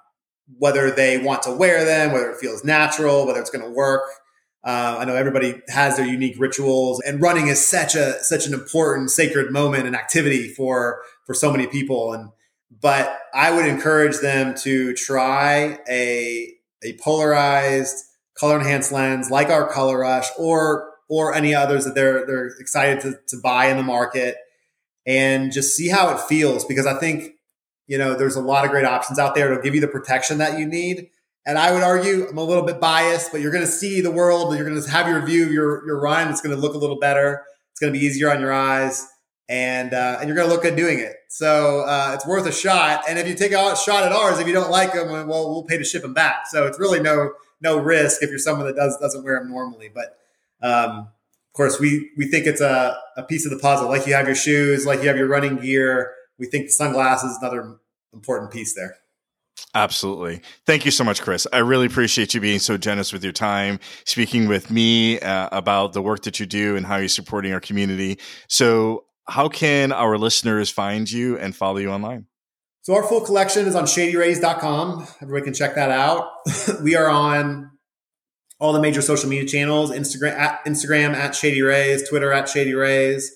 whether 0.57 0.91
they 0.91 1.19
want 1.19 1.43
to 1.43 1.51
wear 1.51 1.85
them, 1.85 2.11
whether 2.11 2.29
it 2.29 2.39
feels 2.39 2.63
natural, 2.63 3.25
whether 3.25 3.39
it's 3.39 3.49
going 3.49 3.63
to 3.63 3.71
work. 3.71 4.03
Uh, 4.63 4.97
I 4.99 5.05
know 5.05 5.15
everybody 5.15 5.61
has 5.69 5.97
their 5.97 6.05
unique 6.05 6.35
rituals, 6.39 7.01
and 7.05 7.21
running 7.21 7.47
is 7.47 7.65
such 7.65 7.95
a 7.95 8.23
such 8.23 8.47
an 8.47 8.53
important 8.53 9.11
sacred 9.11 9.51
moment 9.51 9.85
and 9.85 9.95
activity 9.95 10.47
for 10.47 11.01
for 11.25 11.33
so 11.33 11.51
many 11.51 11.67
people. 11.67 12.13
And 12.13 12.29
but 12.81 13.19
I 13.33 13.51
would 13.51 13.65
encourage 13.65 14.19
them 14.19 14.55
to 14.59 14.93
try 14.93 15.79
a 15.89 16.53
a 16.81 16.97
polarized 17.01 17.97
color 18.35 18.57
enhanced 18.57 18.91
lens 18.91 19.29
like 19.29 19.49
our 19.49 19.67
Color 19.67 19.99
Rush 19.99 20.27
or 20.37 20.92
or 21.09 21.33
any 21.33 21.53
others 21.53 21.85
that 21.85 21.95
they're 21.95 22.25
they're 22.25 22.47
excited 22.59 23.01
to, 23.01 23.19
to 23.27 23.37
buy 23.41 23.67
in 23.67 23.77
the 23.77 23.83
market 23.83 24.37
and 25.05 25.51
just 25.51 25.75
see 25.75 25.89
how 25.89 26.09
it 26.09 26.19
feels 26.21 26.65
because 26.65 26.85
I 26.85 26.97
think 26.99 27.33
you 27.87 27.97
know 27.97 28.15
there's 28.15 28.35
a 28.35 28.41
lot 28.41 28.65
of 28.65 28.71
great 28.71 28.85
options 28.85 29.19
out 29.19 29.35
there. 29.35 29.51
It'll 29.51 29.63
give 29.63 29.75
you 29.75 29.81
the 29.81 29.87
protection 29.87 30.37
that 30.39 30.57
you 30.57 30.65
need. 30.65 31.09
And 31.45 31.57
I 31.57 31.73
would 31.73 31.83
argue 31.83 32.27
I'm 32.29 32.37
a 32.37 32.43
little 32.43 32.63
bit 32.63 32.79
biased, 32.79 33.33
but 33.33 33.41
you're 33.41 33.51
going 33.51 33.65
to 33.65 33.71
see 33.71 33.99
the 33.99 34.11
world. 34.11 34.55
You're 34.55 34.67
going 34.67 34.81
to 34.81 34.89
have 34.89 35.09
your 35.09 35.21
view, 35.25 35.49
your 35.49 35.85
your 35.85 35.99
run. 35.99 36.29
It's 36.29 36.41
going 36.41 36.55
to 36.55 36.61
look 36.61 36.73
a 36.73 36.77
little 36.77 36.99
better. 36.99 37.43
It's 37.71 37.79
going 37.79 37.91
to 37.91 37.99
be 37.99 38.05
easier 38.05 38.31
on 38.31 38.39
your 38.39 38.53
eyes, 38.53 39.05
and 39.49 39.93
uh, 39.93 40.17
and 40.19 40.27
you're 40.27 40.37
going 40.37 40.47
to 40.47 40.53
look 40.53 40.63
good 40.63 40.77
doing 40.77 40.99
it. 40.99 41.17
So 41.27 41.81
uh, 41.81 42.11
it's 42.13 42.25
worth 42.25 42.45
a 42.45 42.51
shot. 42.51 43.03
And 43.09 43.19
if 43.19 43.27
you 43.27 43.35
take 43.35 43.51
a 43.51 43.75
shot 43.75 44.03
at 44.03 44.13
ours, 44.13 44.39
if 44.39 44.47
you 44.47 44.53
don't 44.53 44.71
like 44.71 44.93
them, 44.93 45.09
well, 45.09 45.49
we'll 45.49 45.63
pay 45.63 45.77
to 45.77 45.83
ship 45.83 46.03
them 46.03 46.13
back. 46.13 46.47
So 46.47 46.65
it's 46.65 46.79
really 46.79 47.01
no 47.01 47.33
no 47.59 47.77
risk 47.77 48.23
if 48.23 48.29
you're 48.29 48.39
someone 48.39 48.67
that 48.67 48.75
does 48.75 48.97
doesn't 49.01 49.23
wear 49.23 49.39
them 49.39 49.51
normally. 49.51 49.89
But 49.93 50.17
um, 50.63 51.09
of 51.53 51.53
course, 51.55 51.79
we 51.79 52.09
we 52.17 52.27
think 52.27 52.47
it's 52.47 52.61
a, 52.61 52.97
a 53.15 53.23
piece 53.23 53.45
of 53.45 53.51
the 53.51 53.59
puzzle. 53.59 53.87
Like 53.87 54.07
you 54.07 54.13
have 54.15 54.25
your 54.25 54.35
shoes, 54.35 54.87
like 54.87 55.01
you 55.01 55.07
have 55.07 55.17
your 55.17 55.27
running 55.27 55.57
gear. 55.57 56.11
We 56.39 56.47
think 56.47 56.65
the 56.65 56.71
sunglasses 56.71 57.31
is 57.31 57.37
another 57.37 57.77
important 58.11 58.51
piece 58.51 58.73
there. 58.73 58.95
Absolutely. 59.75 60.41
Thank 60.65 60.85
you 60.85 60.91
so 60.91 61.03
much, 61.03 61.21
Chris. 61.21 61.47
I 61.51 61.59
really 61.59 61.87
appreciate 61.87 62.33
you 62.33 62.41
being 62.41 62.59
so 62.59 62.77
generous 62.77 63.13
with 63.13 63.23
your 63.23 63.33
time, 63.33 63.79
speaking 64.05 64.47
with 64.47 64.71
me 64.71 65.19
uh, 65.19 65.49
about 65.51 65.93
the 65.93 66.01
work 66.01 66.23
that 66.23 66.39
you 66.39 66.45
do 66.45 66.75
and 66.75 66.85
how 66.85 66.97
you're 66.97 67.07
supporting 67.07 67.53
our 67.53 67.59
community. 67.59 68.19
So, 68.47 69.05
how 69.27 69.47
can 69.47 69.91
our 69.91 70.17
listeners 70.17 70.69
find 70.69 71.09
you 71.09 71.37
and 71.37 71.55
follow 71.55 71.77
you 71.77 71.91
online? 71.91 72.25
So, 72.81 72.95
our 72.95 73.03
full 73.03 73.21
collection 73.21 73.67
is 73.67 73.75
on 73.75 73.85
shadyrays.com. 73.85 75.07
Everybody 75.21 75.45
can 75.45 75.53
check 75.53 75.75
that 75.75 75.91
out. 75.91 76.29
we 76.83 76.95
are 76.95 77.09
on 77.09 77.71
all 78.59 78.73
the 78.73 78.81
major 78.81 79.01
social 79.01 79.29
media 79.29 79.45
channels 79.45 79.91
Instagram 79.91 80.31
at, 80.37 80.63
Instagram 80.65 81.13
at 81.13 81.35
Shady 81.35 81.61
Rays, 81.61 82.07
Twitter 82.07 82.31
at 82.31 82.47
Shady 82.47 82.73
Rays. 82.73 83.35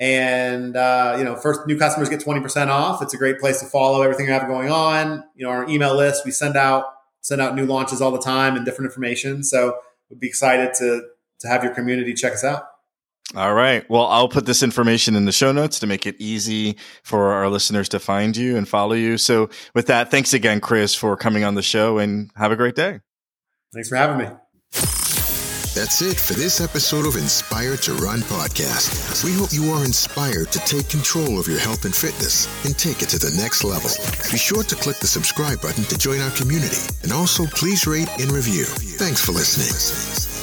And 0.00 0.76
uh, 0.76 1.14
you 1.18 1.24
know, 1.24 1.36
first 1.36 1.66
new 1.66 1.78
customers 1.78 2.08
get 2.08 2.20
twenty 2.20 2.40
percent 2.40 2.68
off. 2.70 3.00
It's 3.00 3.14
a 3.14 3.16
great 3.16 3.38
place 3.38 3.60
to 3.60 3.66
follow 3.66 4.02
everything 4.02 4.26
we 4.26 4.32
have 4.32 4.46
going 4.48 4.70
on. 4.70 5.24
You 5.36 5.46
know, 5.46 5.50
our 5.50 5.68
email 5.68 5.96
list 5.96 6.24
we 6.24 6.30
send 6.30 6.56
out 6.56 6.86
send 7.20 7.40
out 7.40 7.54
new 7.54 7.64
launches 7.64 8.02
all 8.02 8.10
the 8.10 8.20
time 8.20 8.56
and 8.56 8.64
different 8.64 8.90
information. 8.90 9.44
So 9.44 9.78
we'd 10.10 10.20
be 10.20 10.26
excited 10.26 10.74
to 10.78 11.02
to 11.40 11.48
have 11.48 11.62
your 11.62 11.74
community 11.74 12.12
check 12.12 12.32
us 12.32 12.44
out. 12.44 12.64
All 13.34 13.54
right. 13.54 13.88
Well, 13.88 14.06
I'll 14.06 14.28
put 14.28 14.46
this 14.46 14.62
information 14.62 15.16
in 15.16 15.24
the 15.24 15.32
show 15.32 15.50
notes 15.50 15.78
to 15.80 15.86
make 15.86 16.06
it 16.06 16.16
easy 16.18 16.76
for 17.02 17.32
our 17.32 17.48
listeners 17.48 17.88
to 17.90 17.98
find 17.98 18.36
you 18.36 18.56
and 18.56 18.68
follow 18.68 18.94
you. 18.94 19.16
So, 19.16 19.48
with 19.74 19.86
that, 19.86 20.10
thanks 20.10 20.34
again, 20.34 20.60
Chris, 20.60 20.94
for 20.94 21.16
coming 21.16 21.42
on 21.42 21.54
the 21.54 21.62
show 21.62 21.98
and 21.98 22.30
have 22.36 22.52
a 22.52 22.56
great 22.56 22.74
day. 22.74 23.00
Thanks 23.74 23.88
for 23.88 23.96
having 23.96 24.18
me. 24.18 24.26
That's 25.74 26.02
it 26.02 26.20
for 26.20 26.34
this 26.34 26.60
episode 26.60 27.04
of 27.04 27.16
Inspired 27.16 27.82
to 27.82 27.94
Run 27.94 28.20
podcast. 28.20 29.24
We 29.24 29.32
hope 29.32 29.52
you 29.52 29.72
are 29.72 29.84
inspired 29.84 30.52
to 30.52 30.60
take 30.60 30.88
control 30.88 31.40
of 31.40 31.48
your 31.48 31.58
health 31.58 31.84
and 31.84 31.92
fitness 31.92 32.46
and 32.64 32.78
take 32.78 33.02
it 33.02 33.08
to 33.08 33.18
the 33.18 33.34
next 33.36 33.64
level. 33.64 33.90
Be 34.30 34.38
sure 34.38 34.62
to 34.62 34.76
click 34.76 34.98
the 34.98 35.08
subscribe 35.08 35.60
button 35.60 35.82
to 35.84 35.98
join 35.98 36.20
our 36.20 36.30
community 36.30 36.78
and 37.02 37.12
also 37.12 37.46
please 37.46 37.88
rate 37.88 38.08
and 38.20 38.30
review. 38.30 38.64
Thanks 38.64 39.20
for 39.20 39.32
listening. 39.32 40.33